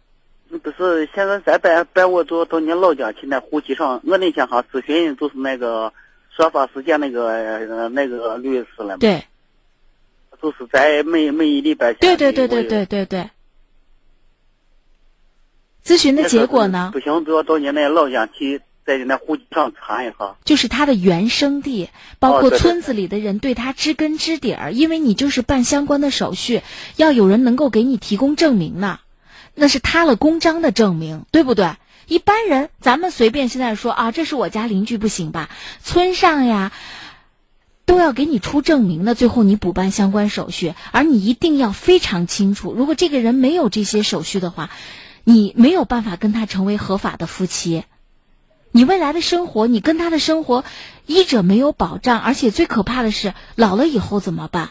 [0.62, 4.00] 不是，现在在办办，我都到你老家去那户籍上。
[4.04, 5.92] 我那天哈咨询，就是那个
[6.36, 8.96] 说法事件那个那个律师了嘛。
[8.98, 9.24] 对。
[10.42, 11.92] 就是在每每一礼拜。
[11.94, 13.30] 对对对对对对对。
[15.84, 16.90] 咨询的结果呢？
[16.92, 20.36] 不行，就要到你那老家去，在你那户籍上查一下。
[20.44, 21.88] 就是他的原生地，
[22.18, 26.62] 包括村子里的人对他知根知底儿，因为你就是办相关的手续，
[26.96, 29.00] 要有人能够给你提供证明呢。
[29.54, 31.74] 那是他了公章的证明，对不对？
[32.06, 35.50] 一般人，咱们随便现在说啊，这是我家邻居，不行吧？
[35.82, 36.72] 村上呀，
[37.92, 39.14] 都要给你出证明的。
[39.14, 44.70] 最后你补办相关手续，而你一定要非常清楚，如果这个人没有这些手续的话，
[45.24, 47.84] 你没有办法跟他成为合法的夫妻。
[48.70, 50.64] 你未来的生活，你跟他的生活，
[51.04, 54.70] 一者没有保障，而且最可怕的是，老了以后怎么办？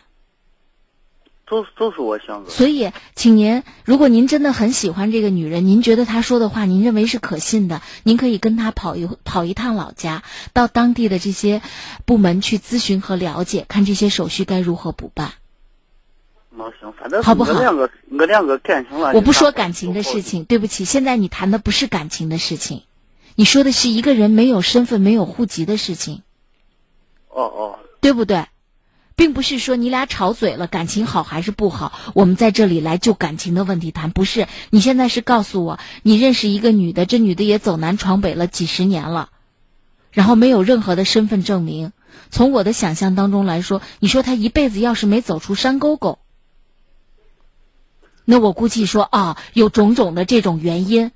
[1.51, 2.49] 都都是我想的。
[2.49, 10.23] 所以，请您，如果您真的很喜欢这个女人，您觉得她说的话，您认为是可信的，您可以跟她跑一跑一趟老家，
[10.53, 11.61] 到当地的这些
[12.05, 15.33] 部门去咨询和了解，看这些手续该如何补办。
[16.51, 17.51] 那行，反正好不好？
[17.51, 19.11] 我两个，我两个感情了。
[19.13, 22.83] 我不说感情的事情，对不起，现在你谈的不是感情的事情，
[23.35, 26.21] 你说的是一个人没有身份、没有户籍的事情。
[27.27, 27.79] 哦哦。
[27.99, 28.45] 对不对？
[29.21, 31.93] 并不是说你俩吵嘴了，感情好还是不好？
[32.15, 34.47] 我们在这里来就感情的问题谈，不是。
[34.71, 39.29] 你现在是告诉我，你认识一个女的，这女的也走南闯北了几十年了，
[40.11, 41.91] 然后没有任何的身份证明。
[42.31, 46.17] 从我的想象当中来说，你说她一辈子要是没走出山沟沟，
[48.25, 51.11] 那我估计说啊，有种种的这种原因。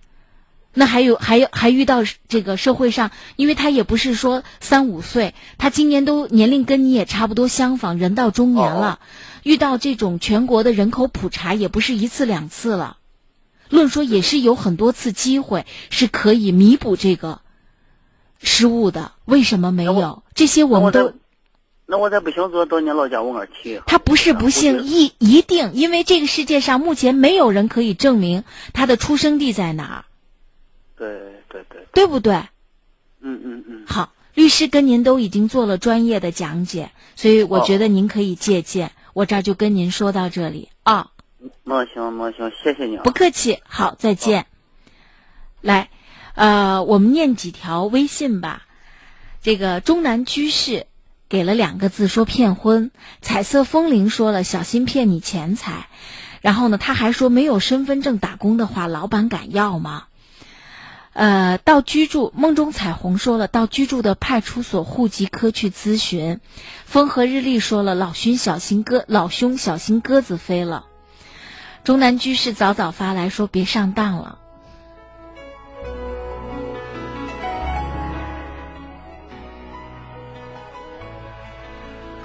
[0.77, 8.99] 那还有还有还遇到这个社会上，因为他也不是说三五岁，他今年都年龄跟你也差不多相仿，人到中年了，
[9.41, 12.97] 遇到这种全国的人口普查也不是一次两次了，
[13.69, 17.39] 论说也是有很多次机会是可以弥补这个
[18.43, 20.23] 失误的，为什么没有？
[20.33, 21.13] 这些我们都。
[21.87, 23.79] 那我再不行，就到你老家我那儿去。
[23.85, 30.05] 他不是不幸，一一定，因为这个世界上目前没有人可以证明他的出生地在哪儿。
[30.97, 32.35] 对对对，对不对？
[33.21, 33.83] 嗯嗯嗯。
[33.87, 38.91] 好，律师跟您都已经做了专业的讲解，所以我觉得您可以借鉴。
[39.13, 41.11] 我这儿就跟您说到这里啊。
[41.63, 43.03] 那行那行，谢谢你啊。
[43.03, 44.45] 不客气，好，再见。
[45.61, 45.89] 来，
[46.35, 48.63] 呃，我们念几条微信吧。
[49.41, 50.87] 这个中南居士
[51.29, 52.91] 给了两个字，说骗婚。
[53.21, 55.87] 彩色风铃说了，小心骗你钱财。
[56.41, 60.05] 然后呢，他还说，没有身份证打工的话，老板敢要吗？
[61.15, 66.41] 呃，到居住梦中彩虹说了，到居住的派出所户籍科去咨询。
[66.83, 70.87] 风和日丽说了，老兄小心鸽，老兄小心鸽子飞了。
[71.85, 74.39] 中南居士早早发来说，别上当了。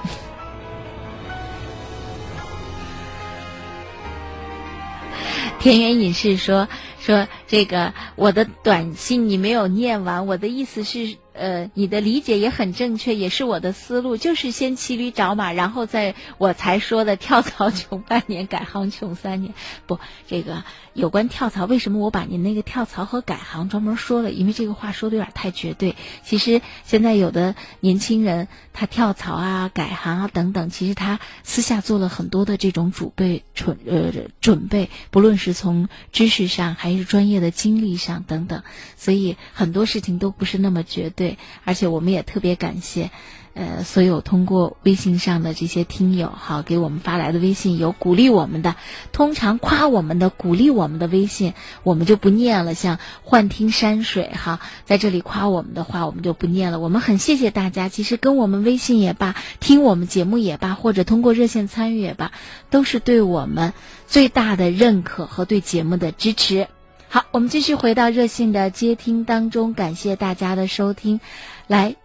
[5.61, 6.69] 田园隐士说
[6.99, 11.17] 说这个我的短信你没有念完，我的意思是。
[11.33, 19.55] 呃，你的理解也很正确，也是我的思路，就是先骑驴找马，然后再我才说的跳槽穷半年，改行穷三年。
[19.87, 19.99] 不，
[20.29, 20.65] 这个
[21.01, 24.31] 有关跳槽，为什么我把您那个跳槽和改行专门说了？
[24.31, 25.97] 因为这个话说的有点太绝对。
[26.23, 38.63] 其实现在有的年轻人他跳槽啊、改行啊等等，其实他私下做了很多的这种准备准呃准备，不论是从知识上还是专业的经历上等等，
[38.97, 41.39] 所以很多事情都不是那么绝对。
[41.65, 43.11] 而且我们也特别感谢，
[43.53, 48.77] 呃，所有通过微信上的这些听友，好给我们发来的微信有鼓励我们的，
[49.13, 52.75] 通常夸我们的、鼓励我们的微信，我们就不念了。
[52.75, 56.79] 像幻听山水哈，在这里夸我们的话，我们就不念了。
[56.79, 62.31] 我们很谢谢大家，其实跟我们微信也罢，听我们节目也罢，或者通过热线参与也罢，
[62.71, 63.73] 都是对我们
[64.07, 66.69] 最大的认可和对节目的支持。
[67.09, 71.21] 好，我们继续回到热线的接听当中，感谢大家的收听。
[71.67, 71.97] 来，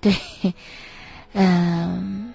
[0.00, 0.12] 对，
[1.34, 2.32] 嗯，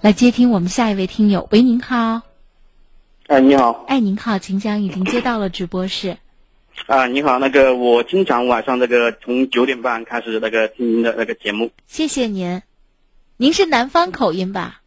[0.00, 1.48] 来接听我们下一位听友。
[1.50, 2.20] 喂，您好。
[3.28, 3.84] 哎，你好。
[3.88, 6.16] 哎，您好，请讲，已经接到了直播室。
[6.86, 11.70] 啊，你好，那个我经常晚上那个从九点半开始那个听您的那个节目。
[11.86, 12.60] 谢谢您，
[13.36, 14.80] 您是南方口音吧？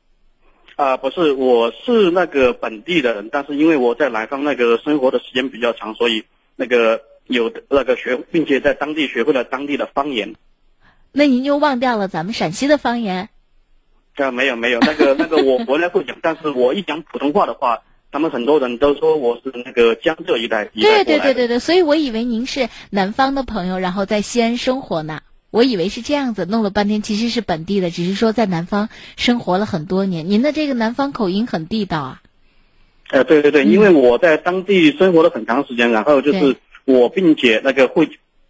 [0.76, 6.24] 啊，不是，我是那个本地的人，但是因为我在南方那个生活的时间比较长，所以
[6.56, 10.36] 那个有那个学，并且在当地学会了当地的方言。
[11.12, 13.30] 那您就忘掉了咱们陕西的方言？
[14.16, 20.66] 啊，没有没有，那个 那个我回来会讲，但是我一讲普通话的话，他们很多人都说我是那个江浙一带。
[20.66, 25.22] 对对对对对，所以我以为您是南方的朋友，然后在西安生活呢。
[25.52, 30.30] 我以为是这样子，弄了半天其实是本地的，只是说在南方生活了很多年。
[30.30, 32.22] 您的这个南方口音很地道啊。
[33.10, 38.10] 呃，对对对，因为我在当地生活了很长时间，然后就是我并且那个会，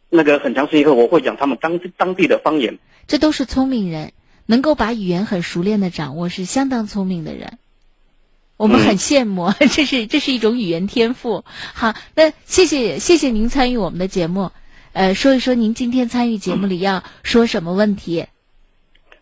[0.10, 2.78] 那个很长时间以后我会讲他们当当地的方言。
[3.08, 4.12] 这都是聪明人，
[4.46, 7.58] 能够把语言很熟练的掌握，是相当聪明的人。
[8.58, 11.44] 我们很羡慕， 这是这是一种语言天赋。
[11.74, 14.52] 好，那谢谢谢谢您参与我们的节目。
[14.94, 18.28] 呃，说一说您今天参与节目里要说什么问题？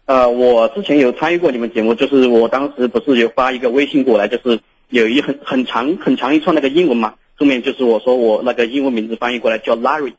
[0.05, 4.59] 呃，我之前有参与过你们节目，就是我当时不是有发一个微信过来，就是
[4.89, 10.13] 有一很很长很长一串那个英文嘛，后面就是我说我那个英文名字翻译过来叫 Larry。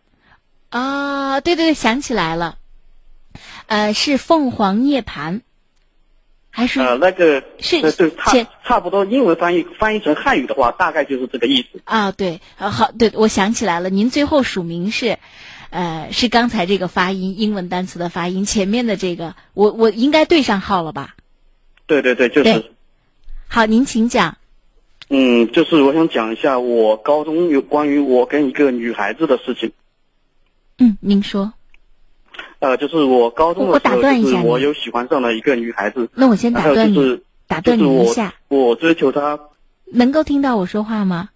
[0.70, 2.58] 啊，对对对，想起来了，
[3.66, 5.40] 呃，是凤凰涅槃。
[6.56, 12.12] 还是呃，那个是对差差不多，英文翻译翻译成汉语的话，大概就是这个意思啊。
[12.12, 15.18] 对，啊好，对，我想起来了，您最后署名是，
[15.70, 21.16] 呃，是刚才这个发音，英文单词的发音，前面的这个，我我应该对上号了吧？
[21.86, 22.70] 对对对，就是。
[23.48, 24.36] 好，您请讲。
[25.10, 29.72] 嗯，就是我想讲一下我高中有关于我跟一个女孩子的事情。
[30.78, 31.52] 嗯，您说。
[32.58, 36.08] 呃，就是我高中的时候，就是我有喜欢上了一个女孩子。
[36.14, 38.34] 那我先打断你，打断你一下。
[38.48, 39.38] 我追求她。
[39.84, 41.28] 能够听到我说话吗？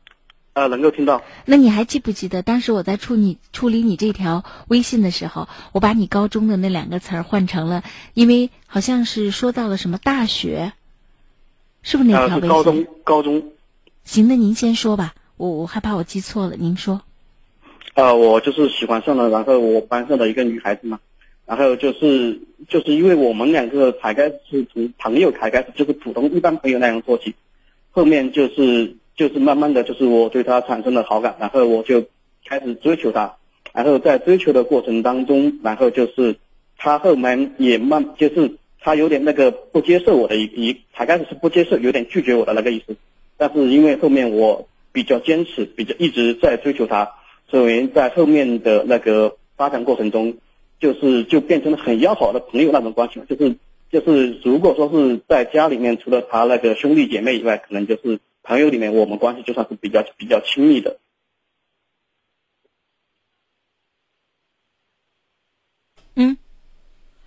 [0.54, 1.22] 呃，能够听到。
[1.44, 7.84] 那你还记不记得当时我在处你处理你这条微信的时候，我把你高中的那两个词儿换成了，
[8.14, 10.72] 因为好像是说到了什么大学，
[11.82, 12.48] 是不是那条微信？
[12.48, 13.52] 高中，高中。
[14.08, 17.02] 行，那您先说吧，我我害怕我记错了，您说。
[17.92, 20.98] 呃，我就是喜欢上了，然后我班上的一个女孩子嘛。
[21.44, 22.40] 然后就是
[22.70, 27.34] 就是因为我们两个才开始是从朋友才开始，就是普通一般朋友那样做起，
[27.90, 32.02] 后面就是就是慢慢的就是我对她产生了好感，然后我就
[32.46, 33.36] 开始追求她，
[33.74, 36.34] 然后在追求的过程当中，然后就是
[36.78, 42.96] 她后面也慢就是她有点那个不接受我的一一才开始是不接受，有点拒绝我的那个意思，
[43.38, 47.14] 但是因为后面我比较坚持，比较一直在追求她，
[47.48, 49.38] 所以在后面的那个。
[49.58, 50.36] 发展过程中，
[50.78, 53.56] 就是就变成了很要好的朋友那种关系，就是
[53.90, 61.00] 就是如果说是在家里面，除了他那个兄弟姐妹以外，可能就是朋友里面，我们关系就算是比较比较亲密的。
[66.14, 66.36] 嗯，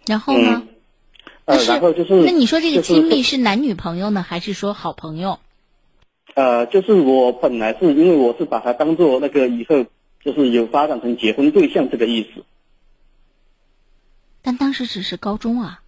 [0.05, 0.65] 然后呢？
[1.43, 5.37] 呃，然后就是那你说这个亲密是男女朋友呢，还是说好朋友？
[6.33, 9.85] 呃，就是我本来是因为我是把它当做那个以后
[10.23, 12.43] 就是有发展成结婚对象这个意思。
[14.41, 15.81] 但当时只是高中啊。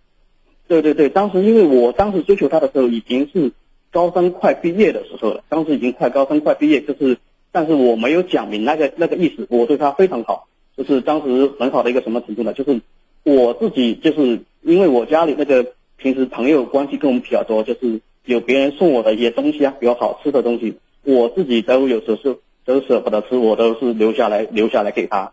[0.68, 3.52] 对对对，当时因为我当时追求她的时候已经是
[3.92, 7.18] 高三快毕业的时候了，当时已经快高三快毕业，就是
[7.52, 12.54] 但是我没有讲明那个那个意思，我对她非常好，就是当时很好的一个什么程度呢？
[12.54, 12.82] 就是
[13.24, 25.32] 我自己就是因为我家里那个平时朋友关系跟我们比较多，就是有别人送我的一些东西啊，比较好吃的东西，我自己都有时候是都舍不得吃，我都是留下来留下来给他。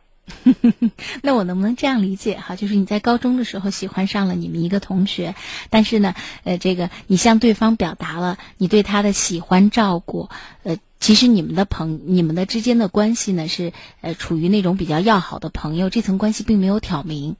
[1.22, 2.54] 那我能不能这样理解哈？
[2.54, 5.34] 就是你在高中的时候喜欢上了你们一个同学，
[5.70, 6.14] 但是呢，
[6.44, 10.28] 呃，这个你向对方表达了你对他的喜欢照顾，
[10.62, 13.72] 呃，其实你们的朋你们的之间的关系呢是
[14.02, 17.34] 呃处于那种比较要好的朋友，这层关系并没有挑明。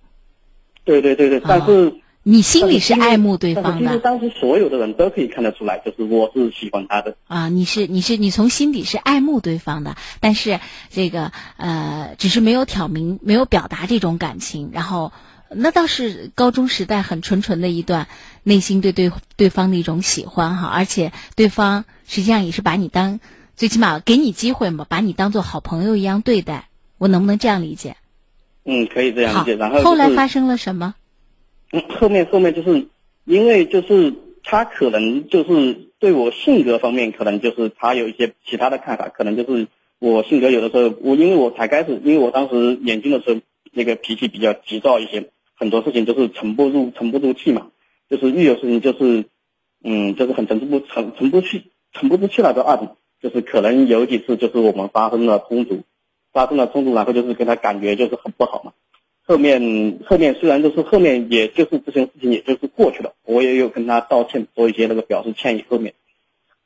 [0.85, 1.95] 对对对对，但是、
[2.31, 7.16] 你心里是爱慕对方的其实当时所有的人都可以看得出来，就是我是喜欢他的。
[7.27, 15.12] 啊，你是你是你从心底是爱慕对方的，但是这个呃，只是没有挑明，没有表达这种感情，然后
[15.48, 18.07] 那倒是高中时代很纯纯的一段
[18.44, 23.19] 内心对对对方的一种喜欢哈，而且对方实际上也是把你当
[23.57, 27.97] 最起码给你机会嘛，把你当做好朋友一样对待，我能不能这样理解？
[28.65, 29.57] 嗯，可以这样理解。
[29.57, 30.94] 然后、就是、后来发生了什么？
[31.99, 32.87] 后面后面就是
[33.25, 39.69] 因为就是他可能就是对我性格方面，可能就是他有一些其他的看法，可能就是
[39.99, 43.41] 我性格有的时候我因为我才开始，因为我当时年轻的时候
[43.73, 47.69] 那个脾气比较急躁一些，很多事情就是沉不住沉不住气嘛，
[48.09, 49.27] 就是一有事情就是
[49.85, 55.83] 嗯就是很沉不沉沉不去沉不住气那个二种，就是可能有几次就是我们发生了冲突，
[56.33, 58.73] 发生了冲突，然后就是跟他感觉就是很不好嘛。
[59.31, 65.65] 后面后面虽然就是后面也就是这件事情也就是过去了，我也有跟他道歉，做一些那个表示歉意。
[65.69, 65.94] 后面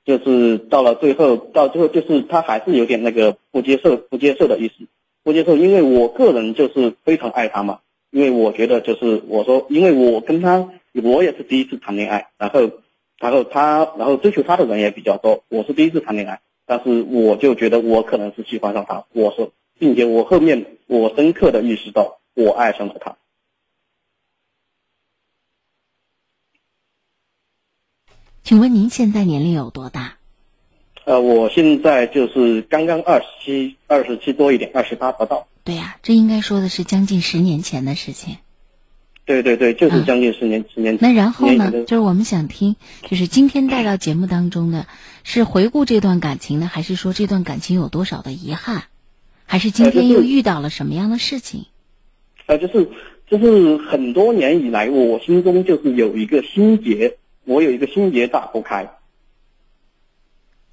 [0.02, 4.86] 就是到了最后，到最后就是他还是有点那个不接受不接受的意思，
[5.22, 7.80] 不接受，因为我个人就是非常爱他嘛，
[8.10, 10.70] 因为我觉得就是我说，因为我跟他
[11.02, 12.70] 我也是第一次谈恋爱，然后
[13.18, 22.20] 然后他然后追求他的人也比较多，我是第一次谈恋爱，但是我就觉得我可能是喜欢上他，我说，并且我后面我深刻的意识到。
[22.35, 23.16] 我爱上了他。
[28.43, 30.19] 请问您现在年龄有多大？
[31.06, 35.47] 呃，我现在就是刚刚二十七，二十七多一点，二十八不到。
[35.62, 38.39] 对呀、这应该说的是将近十年前的事情。
[39.24, 40.98] 对对对，就是将近十年，十年。
[41.01, 41.70] 那然后呢？
[41.70, 42.77] 就是我们想听，
[43.09, 44.86] 就是今天带到节目当中的，
[45.23, 48.85] 是回顾这段感情呢，还是说这段感情有多少的遗憾，
[49.47, 51.66] 还是今天又遇到了什么样的事情？
[52.46, 52.88] 呃，就是
[53.26, 58.88] 就是很多年以来，我心中就是有一个心结，我有一个心结打不开。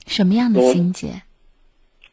[0.06, 1.22] 什么样的心结？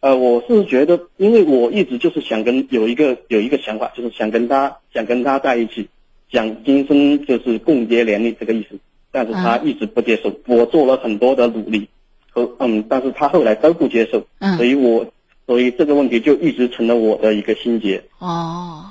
[0.00, 5.88] 呃，我是觉得，因为我一直就是想跟有一个有一个想法，就是想跟他想跟他在一起，
[6.30, 8.78] 想今生就是共结连理这个意思，
[9.10, 10.32] 但是他一直不接受。
[10.46, 11.88] 我做了很多的努力，
[12.30, 15.04] 和嗯，但是他后来都不接受，嗯所以我
[15.46, 18.00] 所以这个问题就一直成了我的一个心结。
[18.20, 18.84] 哦，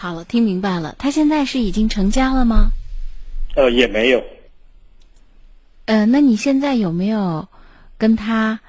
[0.00, 0.94] 好了，听明白了。
[0.96, 2.70] 他现在是已经成家了吗？
[3.56, 4.22] 呃，也没有。
[5.86, 7.48] 呃，那你现在有没有
[7.96, 8.60] 跟他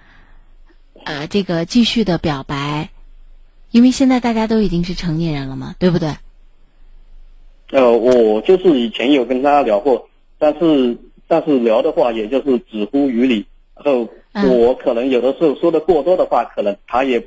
[1.04, 2.90] 呃这个继续的表白？
[3.70, 6.16] 因为现在大家都已经是成年人了嘛，对不对？
[7.74, 10.98] 呃，我就是以前有跟他聊过，但是
[11.28, 13.46] 但是聊的话，也就是止乎于理。
[13.76, 14.10] 然后
[14.50, 17.24] 我可能有的时候说的过多的话，可能他也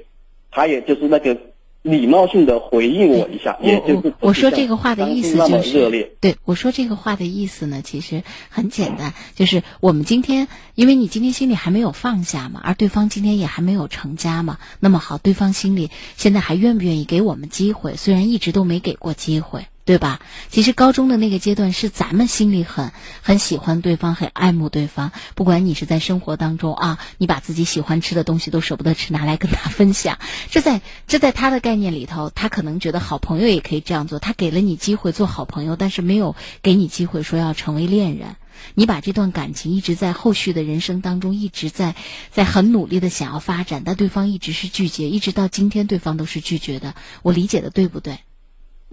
[0.50, 1.38] 他也就是那个
[1.82, 6.12] 礼貌性的回应我一下，也就是我说这个话的意思就是么热烈。
[6.20, 10.46] 对我说这个话的意思呢，其实很简单，就是我们今天，
[10.76, 17.96] 因为你今天心里还没有放下嘛，而对方今天也还没有成家嘛，那么好，对方心里现在还愿不愿意给我们机会？
[17.96, 19.66] 虽然一直都没给过机会。
[19.92, 20.20] 对吧？
[20.48, 25.12] 其实高中的那个阶段是咱们心里很很喜欢对方，很爱慕对方。
[25.34, 30.18] 不管你是在生活当中啊，你把自己喜欢吃的东西都舍不得吃，拿来跟他分享。
[30.50, 34.18] 这在这在他的概念里头，他可能觉得好朋友也可以这样做。
[34.18, 38.36] 他给了你机会做好朋友，但是没有给你机会说要成为恋人。
[38.74, 41.94] 你把这段感情一直在后续的人生当中一直在
[42.30, 46.94] 在很努力的想要发展，但对方一直是拒绝，一直到今天对方都是拒绝的。
[47.20, 48.20] 我理解的对不对？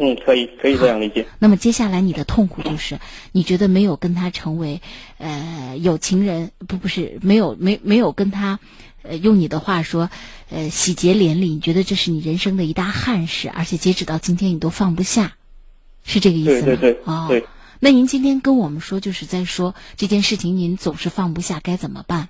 [0.02, 1.26] 嗯，可以，可以这样理解。
[1.40, 3.00] 那么接下来你的痛苦就是，
[3.34, 4.80] 你觉得没有跟他成为，
[5.18, 8.62] 呃，有情人，不，不是没有没没有跟他，
[9.02, 10.10] 呃，用你的话说，
[10.50, 11.50] 呃，喜结连理。
[11.50, 15.36] 你觉得这是你人生的一大憾事，而且截止到今天你都放不下，
[16.06, 16.66] 是这个意思吗？
[16.66, 17.02] 对对对。
[17.04, 17.26] 哦。
[17.28, 17.44] 对。
[17.82, 22.30] 那您今天跟我们说，就是在说这件事情，您总是放不下，该怎么办？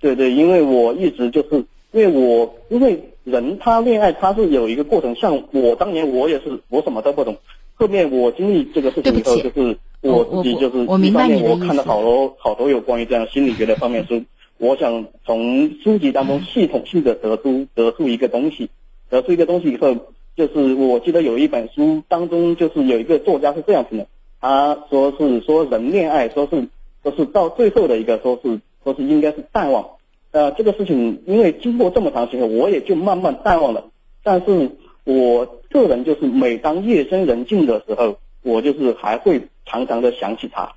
[0.00, 3.08] 对对，因为我一直就是，因为我因为。
[3.24, 7.36] 人他恋爱他是有一个过程，像我当年我也是我什么都不懂，
[7.74, 14.22] 后面我经历这个事情以后，就是我自己就是一方面我看了好多好多有关于这样心理学的方面书，
[14.58, 18.70] 我想从书籍当中系统性的得出得出一个东西，
[19.08, 19.94] 得出一个东西以后，
[20.36, 24.06] 就是我记得有一本书当中就是有一个作家是这样子的，
[24.40, 26.68] 他说是说人恋爱说是
[27.04, 29.86] 说是到最后的一个说是说是应该是淡忘。
[30.32, 33.90] 呃，这个事情因为经过这么长时间，我也就慢慢淡忘了。
[34.22, 40.74] 但是我个人就是每当夜深人静的时候，我就是还会常常的想起他。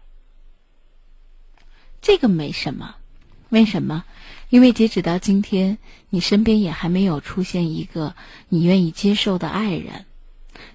[2.01, 2.95] 这个没什么，
[3.49, 4.03] 为什么？
[4.49, 5.77] 因为截止到今天，
[6.09, 8.13] 你身边也还没有出现一个
[8.49, 10.05] 你愿意接受的爱人，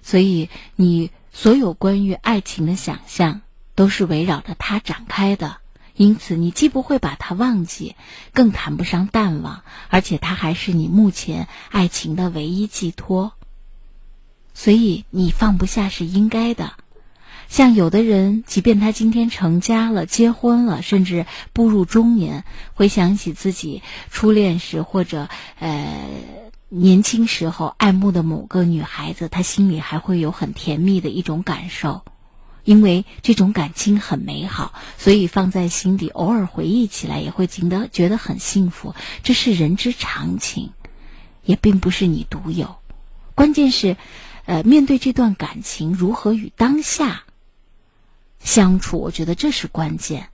[0.01, 3.41] 所以你所有关于爱情的想象
[3.75, 5.60] 都是围绕着他展开的。
[6.01, 7.95] 因此，你既不会把他忘记，
[8.33, 13.33] 更谈不上淡忘，而且他还是你目前爱情的唯一寄托。
[14.55, 16.73] 所以，你放不下是应该的。
[17.49, 25.29] 像有的人，即便他今天成家了、结婚了，甚至步入中年，回想起自己初恋时或者
[25.59, 26.07] 呃
[26.69, 32.01] 年轻时候爱慕的某个女孩子，他心里还会有很甜蜜的一种感受。
[32.63, 38.93] 因为这种感情很美好，所以放在心底，偶尔回忆起来也会觉得觉得很幸福。
[39.23, 40.71] 这是人之常情，
[41.43, 42.75] 也并不是你独有。
[43.33, 43.97] 关键是，
[44.45, 47.23] 呃，面对这段感情，如何与当下
[48.39, 50.29] 相处，我觉得这是关键。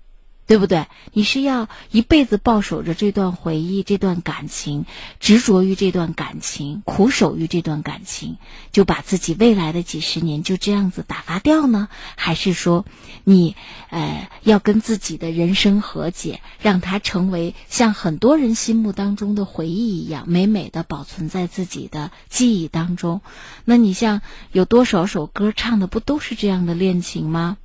[0.47, 0.87] 对不对？
[1.11, 4.85] 你是要一辈子抱守着这段回忆、这段感情，
[5.19, 8.37] 执着于这段感情，苦守于这段感情，
[8.71, 11.89] 就把自己未来的几十年就这样子打发掉呢？
[12.15, 12.85] 还是说，
[13.25, 13.57] 你
[13.89, 23.19] 呃要跟自己的人生和解，让它成为像很多人心目当中的回忆一样，美美的保存在自己的记忆当中？
[23.65, 24.21] 那你像
[24.53, 27.57] 有多少首歌唱的不都是这样的恋情吗？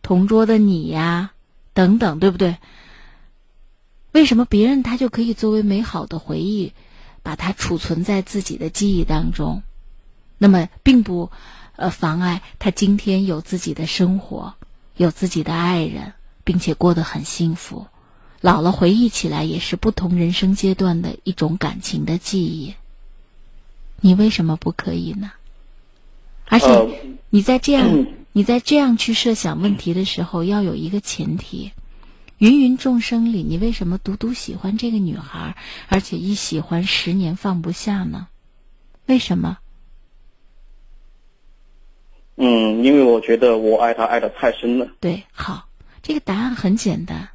[0.00, 1.32] 同桌的你呀。
[1.74, 2.56] 等等，对不对？
[4.12, 6.74] 为什么别人他就可以作为美好的回忆，
[7.22, 9.62] 把它储存在自己的记忆当中？
[10.36, 11.30] 那么，并不
[11.76, 14.54] 呃妨碍他今天有自己的生活，
[14.96, 16.12] 有自己的爱人，
[16.44, 17.86] 并且过得很幸福。
[18.42, 22.74] 老了回忆起来，也是不同人生阶段的一种感情的记忆。
[24.00, 25.32] 你为什么不可以呢？
[26.46, 28.06] 而且，你在这样。
[28.32, 31.72] 你在这样去设想问题的时候，要有一个前提：
[32.38, 35.56] 芸芸众生里，你为什么独独喜欢这个女孩，
[35.88, 38.28] 而且一喜欢十年放不下呢？
[39.06, 39.58] 为什么？
[42.36, 44.88] 嗯，因为我觉得我爱她爱的太深了。
[44.98, 45.68] 对，好，
[46.02, 47.28] 这个答案很简单。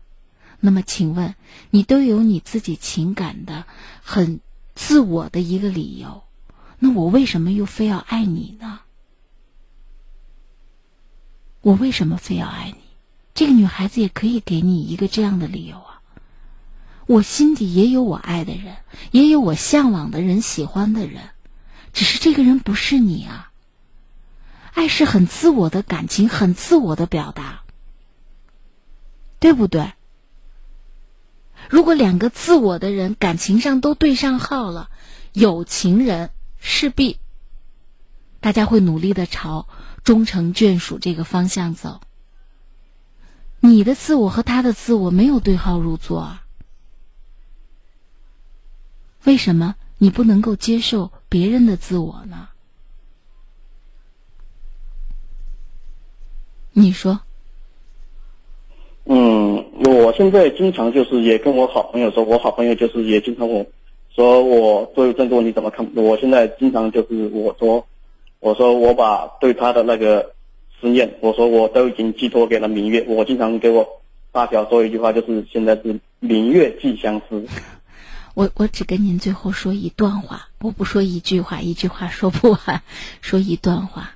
[0.59, 1.35] 那么，请问
[1.69, 3.65] 你都有你自己情感的
[4.01, 4.39] 很
[4.73, 6.23] 自我的一个理由，
[6.79, 8.79] 那我为什么又非要爱你呢？
[11.67, 12.77] 我为什么非要爱你？
[13.33, 16.01] 这个女孩子也可以给你一个这样的理由啊。
[17.07, 18.77] 我心底也有我爱的人，
[19.11, 21.31] 也有我向往的人、喜欢的人，
[21.91, 23.51] 只是这个人不是你啊。
[24.75, 27.63] 爱是很自我的感情，很自我的表达，
[29.37, 29.91] 对不对？
[31.69, 34.89] 如果两个自我的人感情上都对上号了，
[35.33, 36.29] 有情人
[36.59, 37.17] 势必
[38.39, 39.67] 大家会努力的朝。
[40.07, 41.99] 终成眷属这个方向走，
[43.59, 46.45] 你的自我和他的自我没有对号入座啊？
[49.25, 52.47] 为什么你不能够接受别人的自我呢？
[56.71, 57.19] 你说？
[59.03, 63.67] 嗯，我现在经常就是也跟我好朋友说，我好朋友就是也经常问，
[64.15, 65.85] 说我对这个问题怎么看？
[65.95, 67.85] 我现在经常就是我说。
[68.39, 70.33] 我说我把对他的那个
[70.79, 73.03] 思念，我说我都已经寄托给了明月。
[73.07, 73.87] 我经常给我
[74.31, 77.45] 发小说一句话，就是现在是明月寄相思。
[78.35, 82.83] 我我只跟您最后说一段话，我不说一句话，一句话说不完，
[83.21, 84.11] 说一段话。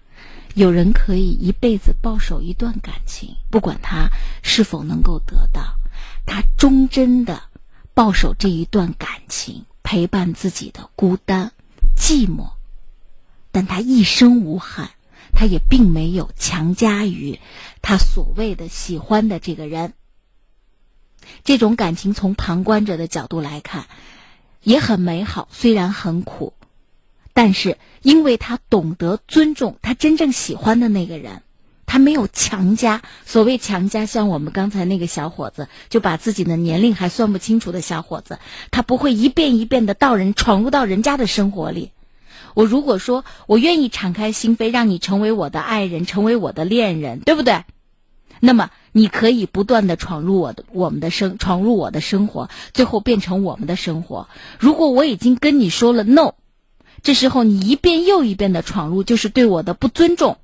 [0.54, 4.10] 有人可以一辈子抱守一段感情，不管他
[4.44, 5.62] 是否能够得到，
[6.26, 7.42] 他忠贞的
[7.94, 11.52] 抱守这一段感情，陪伴自己的孤单、
[11.98, 12.52] 寂寞，
[13.52, 14.90] 但他一生无憾，
[15.34, 17.40] 他也并没有强加于
[17.82, 19.94] 他所谓的喜欢的这个人。
[21.44, 23.86] 这种感情从旁观者的角度来看，
[24.64, 26.54] 也很美好，虽然很苦。
[27.34, 31.44] 但是，因为他懂得尊重他真正喜欢的那个人，
[31.86, 33.02] 他没有强加。
[33.26, 41.92] 所谓强加，像我们刚才那个小伙子，就把自己的年龄还算不清楚的小伙子，他不会一遍一遍的到人闯入到人家的生活里。
[42.54, 47.64] 我如果说我愿意敞开心扉，让你成为我的爱人，成为我的恋人，对不对？
[48.40, 54.28] 那么你可以不断的闯入我的我们的生，闯入我的生活，最后变成我们的生活。
[54.60, 56.34] 如果我已经跟你说了 no。
[57.04, 60.38] 这时候你一遍又一遍的闯入，就是对我的不尊重。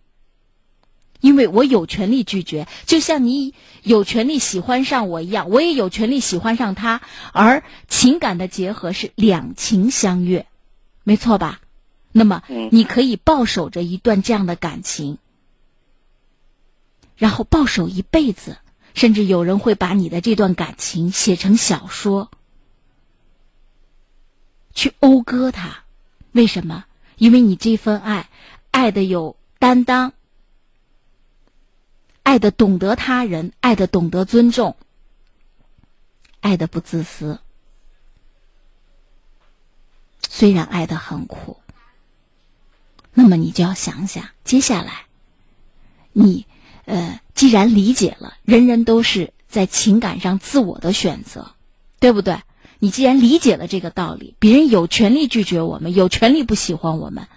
[1.19, 3.53] 因为我有权利拒绝，就像你
[3.83, 7.01] 有权利喜欢上我一样，我也有权利喜欢上他。
[7.31, 10.47] 而情感的结合是两情相悦，
[11.03, 11.59] 没错吧？
[12.17, 12.41] 那么
[12.71, 15.19] 你可以抱守着一段这样的感情，
[17.15, 18.57] 然后抱守一辈子，
[18.95, 22.31] 甚至有人会把你的这段感情写成小说，
[24.73, 25.83] 去讴歌他。
[26.31, 26.85] 为什么？
[27.17, 28.29] 因为你这份爱，
[28.71, 30.13] 爱的有担当，
[32.23, 34.75] 爱的懂得他人，爱的懂得尊重，
[36.39, 37.39] 爱的不自私。
[40.29, 41.57] 虽然爱的很苦，
[43.19, 45.07] 那么你就要想想，接下来，
[46.13, 46.45] 你
[46.85, 51.55] 呃，既然理解了，人人都是在情感上自我的选择，
[51.99, 52.37] 对不对？
[52.77, 57.27] 你既然理解了这个道理，别人有权利拒绝我们，有权利不喜欢我们，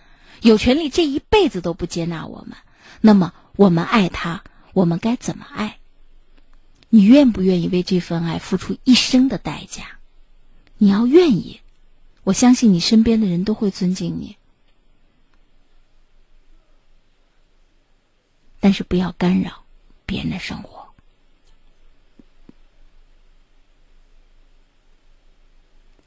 [0.43, 2.59] 有权利这一辈子都不接纳我们，
[3.01, 4.45] 那么我们爱他，
[4.75, 5.79] 我们该怎么爱？
[6.91, 9.99] 你愿不愿意为这份爱付出一生的代价？
[10.77, 11.61] 你要愿意，
[12.23, 14.37] 我相信你身边的人都会尊敬你，
[18.61, 19.65] 但是不要干扰
[20.07, 20.89] 别人的生活。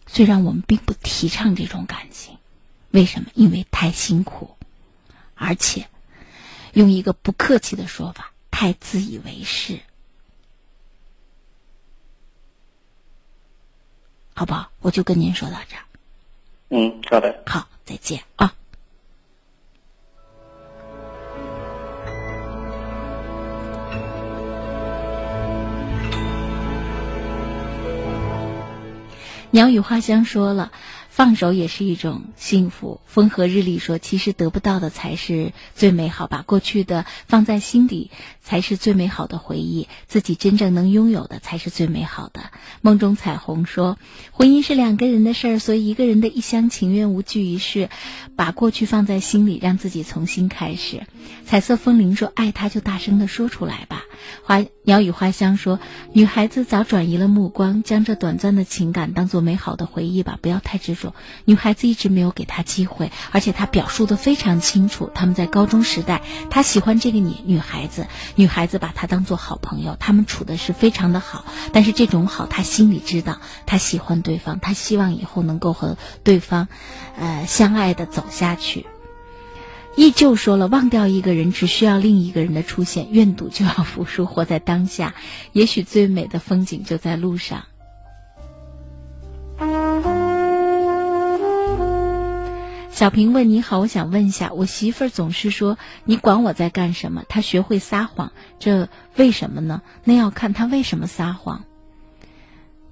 [0.05, 2.37] 虽然我们并不提倡这种感情，
[2.91, 3.31] 为什么？
[3.33, 4.55] 因为太辛苦，
[5.33, 5.89] 而且
[6.73, 9.79] 用一个不客气的说法，太自以为是，
[14.35, 14.71] 好不好？
[14.81, 15.83] 我就跟您说到这儿。
[16.69, 17.43] 嗯，好的。
[17.47, 18.55] 好，再见啊。
[29.53, 30.71] 鸟语花香说了。
[31.09, 32.99] 放手也是一种幸福。
[33.05, 38.09] 风和日丽说：“其实得不到的才是最美好，把过去的放在心底
[38.41, 39.87] 才是最美好的回忆。
[40.07, 42.49] 自己真正能拥有的才是最美好的。”
[42.81, 43.99] 梦中彩虹说
[44.33, 47.89] ：“婚姻是两个人的事儿，所以一个人的一厢情愿无济于事。
[48.35, 51.03] 把过去放在心里，让自己重新开始。”
[51.45, 54.01] 彩色风铃说：“爱他就大声的说出来吧。”
[54.41, 55.79] 花鸟语花香说
[56.11, 61.15] ：“女孩子早转移了目光，将这短暂的情感当做美好的回忆吧，不要太执着。”
[61.45, 65.09] 女孩子一直没有给他机会，而且他表述的非常清楚。
[65.15, 71.45] 他们在高中时代，他喜欢这个女女孩子，女孩子把他当做好朋友，他们处的是非常的好。
[71.71, 76.67] 但是这种好，他心里知道，他喜欢对方，他希望以后能够和对方，
[77.17, 78.85] 呃，相爱的走下去。
[79.95, 85.13] 依旧说了，忘掉一个人只需要另一个人的出现，愿赌就要服输，活在当下，
[85.53, 87.63] 也许最美的风景就在路上。
[92.89, 97.23] 小平问：“你好，我想问一下，我媳妇儿总是说你管我在干什么？
[97.29, 99.81] 她学会撒谎，这为什么呢？
[100.03, 101.65] 那要看她为什么撒谎。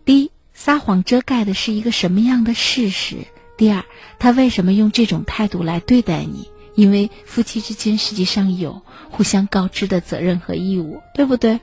[0.06, 3.26] 第一，撒谎遮盖的是一个什么样的事实？
[3.58, 3.86] 第二，
[4.20, 6.51] 她为什么用这种态度来对待你？
[6.76, 11.60] 因为夫妻之间实际上有互相告知的责任和义务，对不对？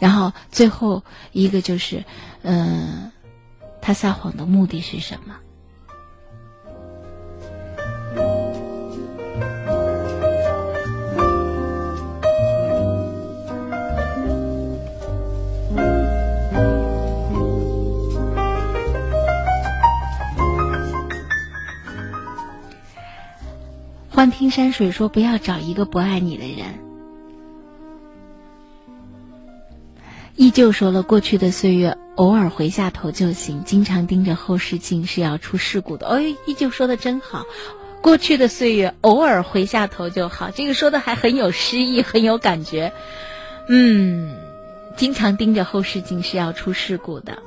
[0.00, 1.02] 然后最后
[1.32, 2.04] 一个就是，
[2.42, 3.10] 嗯，
[3.80, 5.36] 他撒谎的目的是什么？”
[24.18, 26.66] 幻听山水说：“不要找一个不爱你的人。”
[30.34, 36.08] 依旧说了，过去的岁月偶尔回下头就行，经常盯着后视镜是要出事故的。
[36.08, 37.46] 哎，依旧说的真好。
[38.02, 40.50] 过去的岁月偶尔回下头就好。
[40.50, 42.92] 这个说的还很有诗意，很有感觉。
[43.68, 44.34] 嗯，
[44.96, 47.38] 经常盯着后视镜是要出事故的。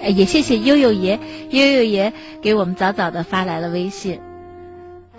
[0.00, 1.18] 也谢谢悠悠爷，
[1.50, 4.20] 悠悠爷给我们早早的发来了微信。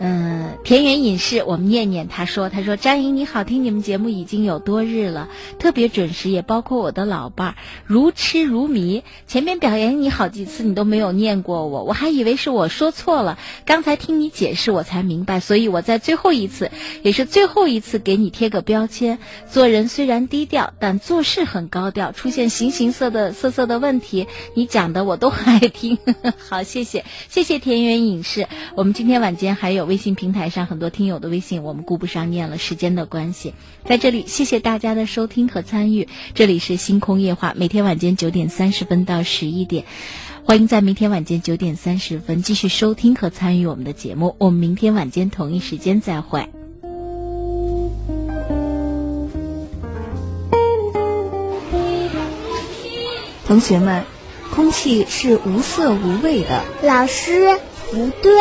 [0.02, 5.28] 嗯，田园隐士，我们念念他说：“他说张莹你好，听你们节目已经有多日了，
[5.60, 7.56] 特别准时，也包括我的老伴儿，
[7.86, 9.04] 如痴如迷。
[9.28, 13.38] 前面表扬你好几次，你都没有念过我，我还以为是我说错了。
[13.66, 16.72] 刚才听你解释，我才明白，所以我在最后一次，
[17.04, 19.20] 也是最后一次给你贴个标签。
[19.52, 22.14] 做人虽然低调，但做事很高调。
[22.14, 25.98] 出现形形色的色色的问题，你讲的我都很爱听。
[26.48, 28.48] 好，谢谢，谢谢田园隐士。
[28.76, 29.89] 我们今天晚间还有。
[29.90, 33.56] 微信平台上很多听友的微信，我们顾不上念了，时间的关系，
[33.86, 36.08] 在这里谢谢大家的收听和参与。
[36.36, 39.86] 这里是星空夜话，每天晚间九点三十分到十一点，
[40.44, 44.36] 欢迎在明天晚间九点三十分继续收听和参与我们的节目。
[44.38, 46.48] 我们明天晚间同一时间再会。
[53.48, 54.04] 同学们，
[54.54, 56.64] 空气是无色无味的。
[56.84, 57.60] 老师。
[57.92, 58.32] 不对，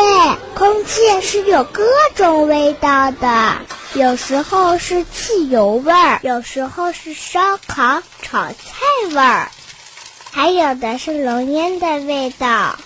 [0.53, 1.83] 空气是有各
[2.15, 3.57] 种味道的，
[3.95, 8.55] 有时候是汽油味儿，有时候是烧烤炒菜
[9.09, 9.49] 味儿，
[10.31, 12.77] 还有的是浓烟的味道。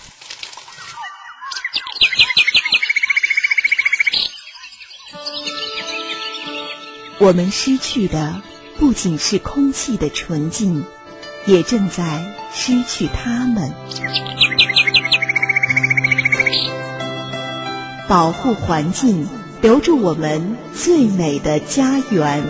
[7.18, 8.42] 我们失去的
[8.78, 10.84] 不仅是空气的纯净，
[11.44, 13.72] 也正在失去它们。
[18.06, 19.26] 保护环境，
[19.62, 22.44] 留住我们最美的家园。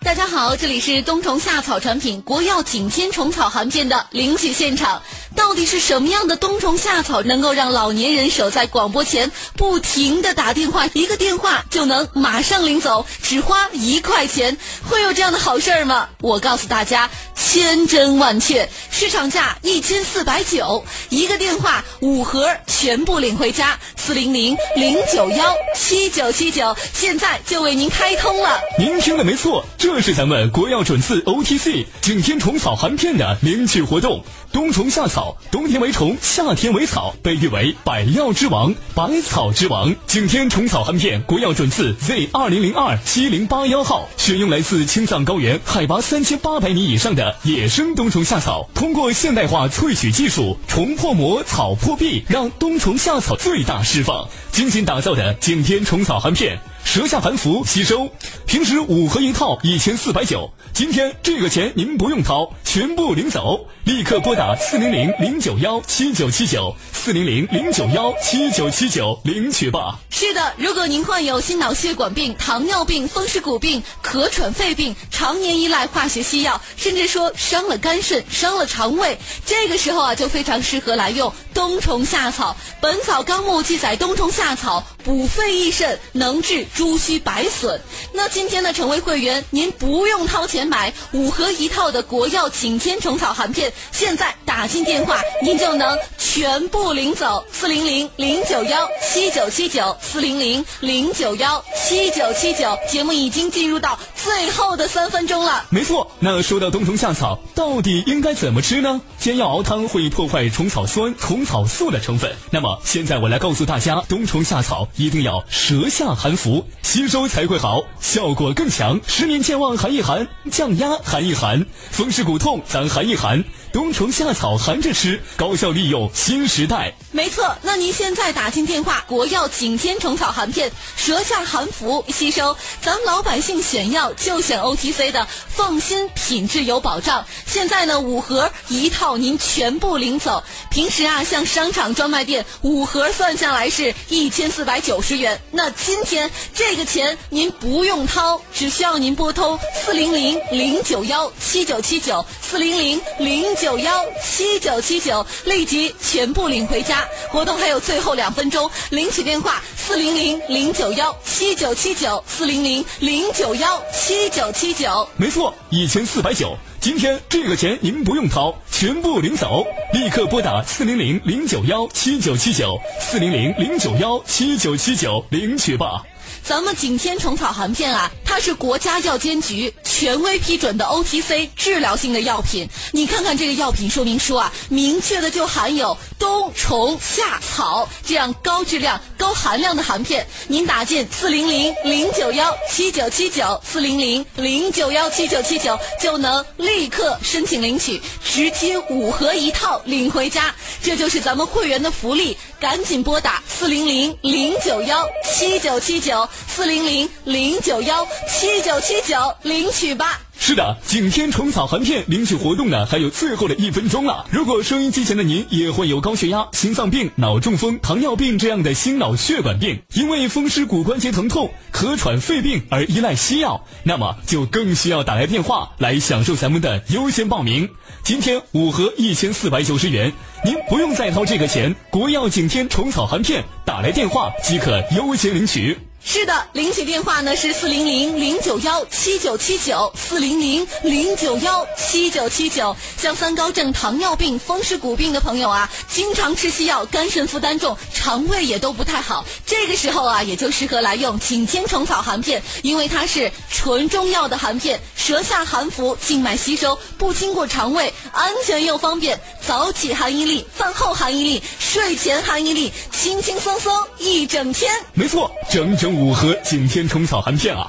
[0.00, 5.02] 大家好，这里是冬虫夏草产品国药景天虫草含片的领取现场。
[5.36, 14.56] 到底是什么样的冬虫夏草能够让老年人守在广播前不停的打电话，一个电话就能马上领走，只花一块钱？
[14.88, 16.08] 会有这样的好事儿吗？
[16.20, 23.78] 我告诉大家，千真万确，市场价一千四百九，一个电话五盒全部领回家。
[23.96, 28.60] 四零零零九幺七九七九，现在就为您开通了。
[28.78, 34.24] 您听的没错，这是咱们国药准字 OTC 景天虫草含片的领取活动。
[34.52, 39.94] 冬虫夏草，冬天为虫，夏天为草，被誉为百药之王、百草之王。
[40.06, 54.28] 景天虫草含片，国药准字 Z 二零零二七零八幺号，选用来自青藏高原海拔三千八百米以上的野生冬虫夏草，通过现代化萃取技术，虫破膜，草破壁，让冬虫夏草最大释放。
[54.52, 56.58] 精心打造的景天虫草含片。
[56.84, 58.08] 舌下含服吸收，
[58.46, 69.98] 平时五盒一套一千四百九，今天这个钱您不用掏，全部领走，立刻拨打四零零零九幺七九七九四零零零九幺七九七九领取吧。
[70.10, 79.16] 是的，如果您患有心脑血管病、糖尿病、风湿骨病、咳喘肺病，常年依赖化学西药，甚至说伤了肝肾、伤了肠胃，
[79.46, 82.54] 这个时候啊，就非常适合来用冬虫夏草。
[82.82, 86.66] 《本草纲目》记载，冬虫夏草补肺益肾，能治。
[86.74, 87.80] 猪须白损，
[88.12, 97.44] 那今天的成为会员，您不用掏钱买五盒一套的国药景天虫草含片，现在打进电话，您就能全部领走。
[97.52, 102.76] 四零零零九幺七九七九，四零零零九幺七九七九。
[102.90, 105.64] 节目已经进入到最后的三分钟了。
[105.70, 109.00] 没错，那说到冬虫夏草，到底应该怎么吃呢？
[109.18, 116.66] 煎药熬汤会破坏虫草酸、虫草素的成分，那么现在我来告诉大家，冬虫夏草一定要舌下含服。
[116.82, 119.00] 吸收才会好，效果更强。
[119.06, 123.44] 失眠健忘含一含，降压寒一寒，风湿骨痛咱寒一寒。
[123.74, 126.94] 冬虫夏草寒着吃，高效利用新时代。
[127.16, 137.24] 没错，那您现在打进电话，国药景天虫草含片，舌下含服吸收，咱老百姓选药就选 OTC 的，放心，品质有保障。
[137.46, 140.44] 现在呢，五盒一套您全部领走。
[140.70, 153.66] 平时啊，像商场专卖店五盒算下来是一千四百九十元，那今天这个钱您不用掏，只需要您拨通四零零零九幺七九七九四零零零九。
[153.66, 157.05] 九幺七九七九，立即全部领回家。
[157.28, 165.08] 活动还有最后两分钟，领取电话四零零零九幺七九七九四零零零九幺七九七九。
[165.16, 166.56] 没错，一千四百九。
[166.80, 169.64] 今天这个钱您不用掏，全部领走。
[169.92, 176.02] 立刻拨打四零零零九幺七九七九四零零零九幺七九七九领取吧。
[176.46, 182.68] 咱们景天虫草含片啊，它是国家药监局权威批准的 OTC 治疗性的药品。
[182.92, 190.24] 你看看这个药品说明书啊，明确的就含有冬虫夏草这样高质量、高含量的含片。
[190.46, 200.54] 您打进四零零零九幺七九七九四零零零九幺七九七九，就能立刻申请领取，直接五盒一套领回家。
[200.80, 210.25] 这就是咱们会员的福利，赶紧拨打四零零零九幺七九七九四零零零九幺七九七九领取吧。
[210.38, 214.24] 是的，景天虫草含片领取活动呢，还有最后的一分钟了。
[214.30, 227.68] 如果收音机前的您也患有高血压、心脏病、脑中风、糖尿病这样的心脑血管病，因为风湿骨关节疼痛、咳喘、肺病而依赖西药，那么就更需要打来电话来享受咱们的优先报名。
[228.04, 230.12] 今天五盒一千四百九十元，
[230.44, 235.76] 您不用再掏这个钱，国药景天虫草含片打来电话即可优先领取。
[236.08, 242.74] 是的，领取电话呢是四零零零九幺七九七九四零零零九幺七九七九。
[242.96, 249.26] 像三高症、糖尿病、风湿骨病的朋友啊，经常吃西药，肝肾负担重，肠胃也都不太好。
[249.44, 259.20] 这个时候啊，也就适合来用景天虫草含片，因为它是纯中药的含片，舌下含服，静脉吸收，不经过肠胃，安全又方便。
[259.44, 264.72] 早起含一粒，饭后含一粒，睡前含一粒，轻轻松松一整天。
[264.92, 267.64] 没错，整整五盒景天虫草含片啊！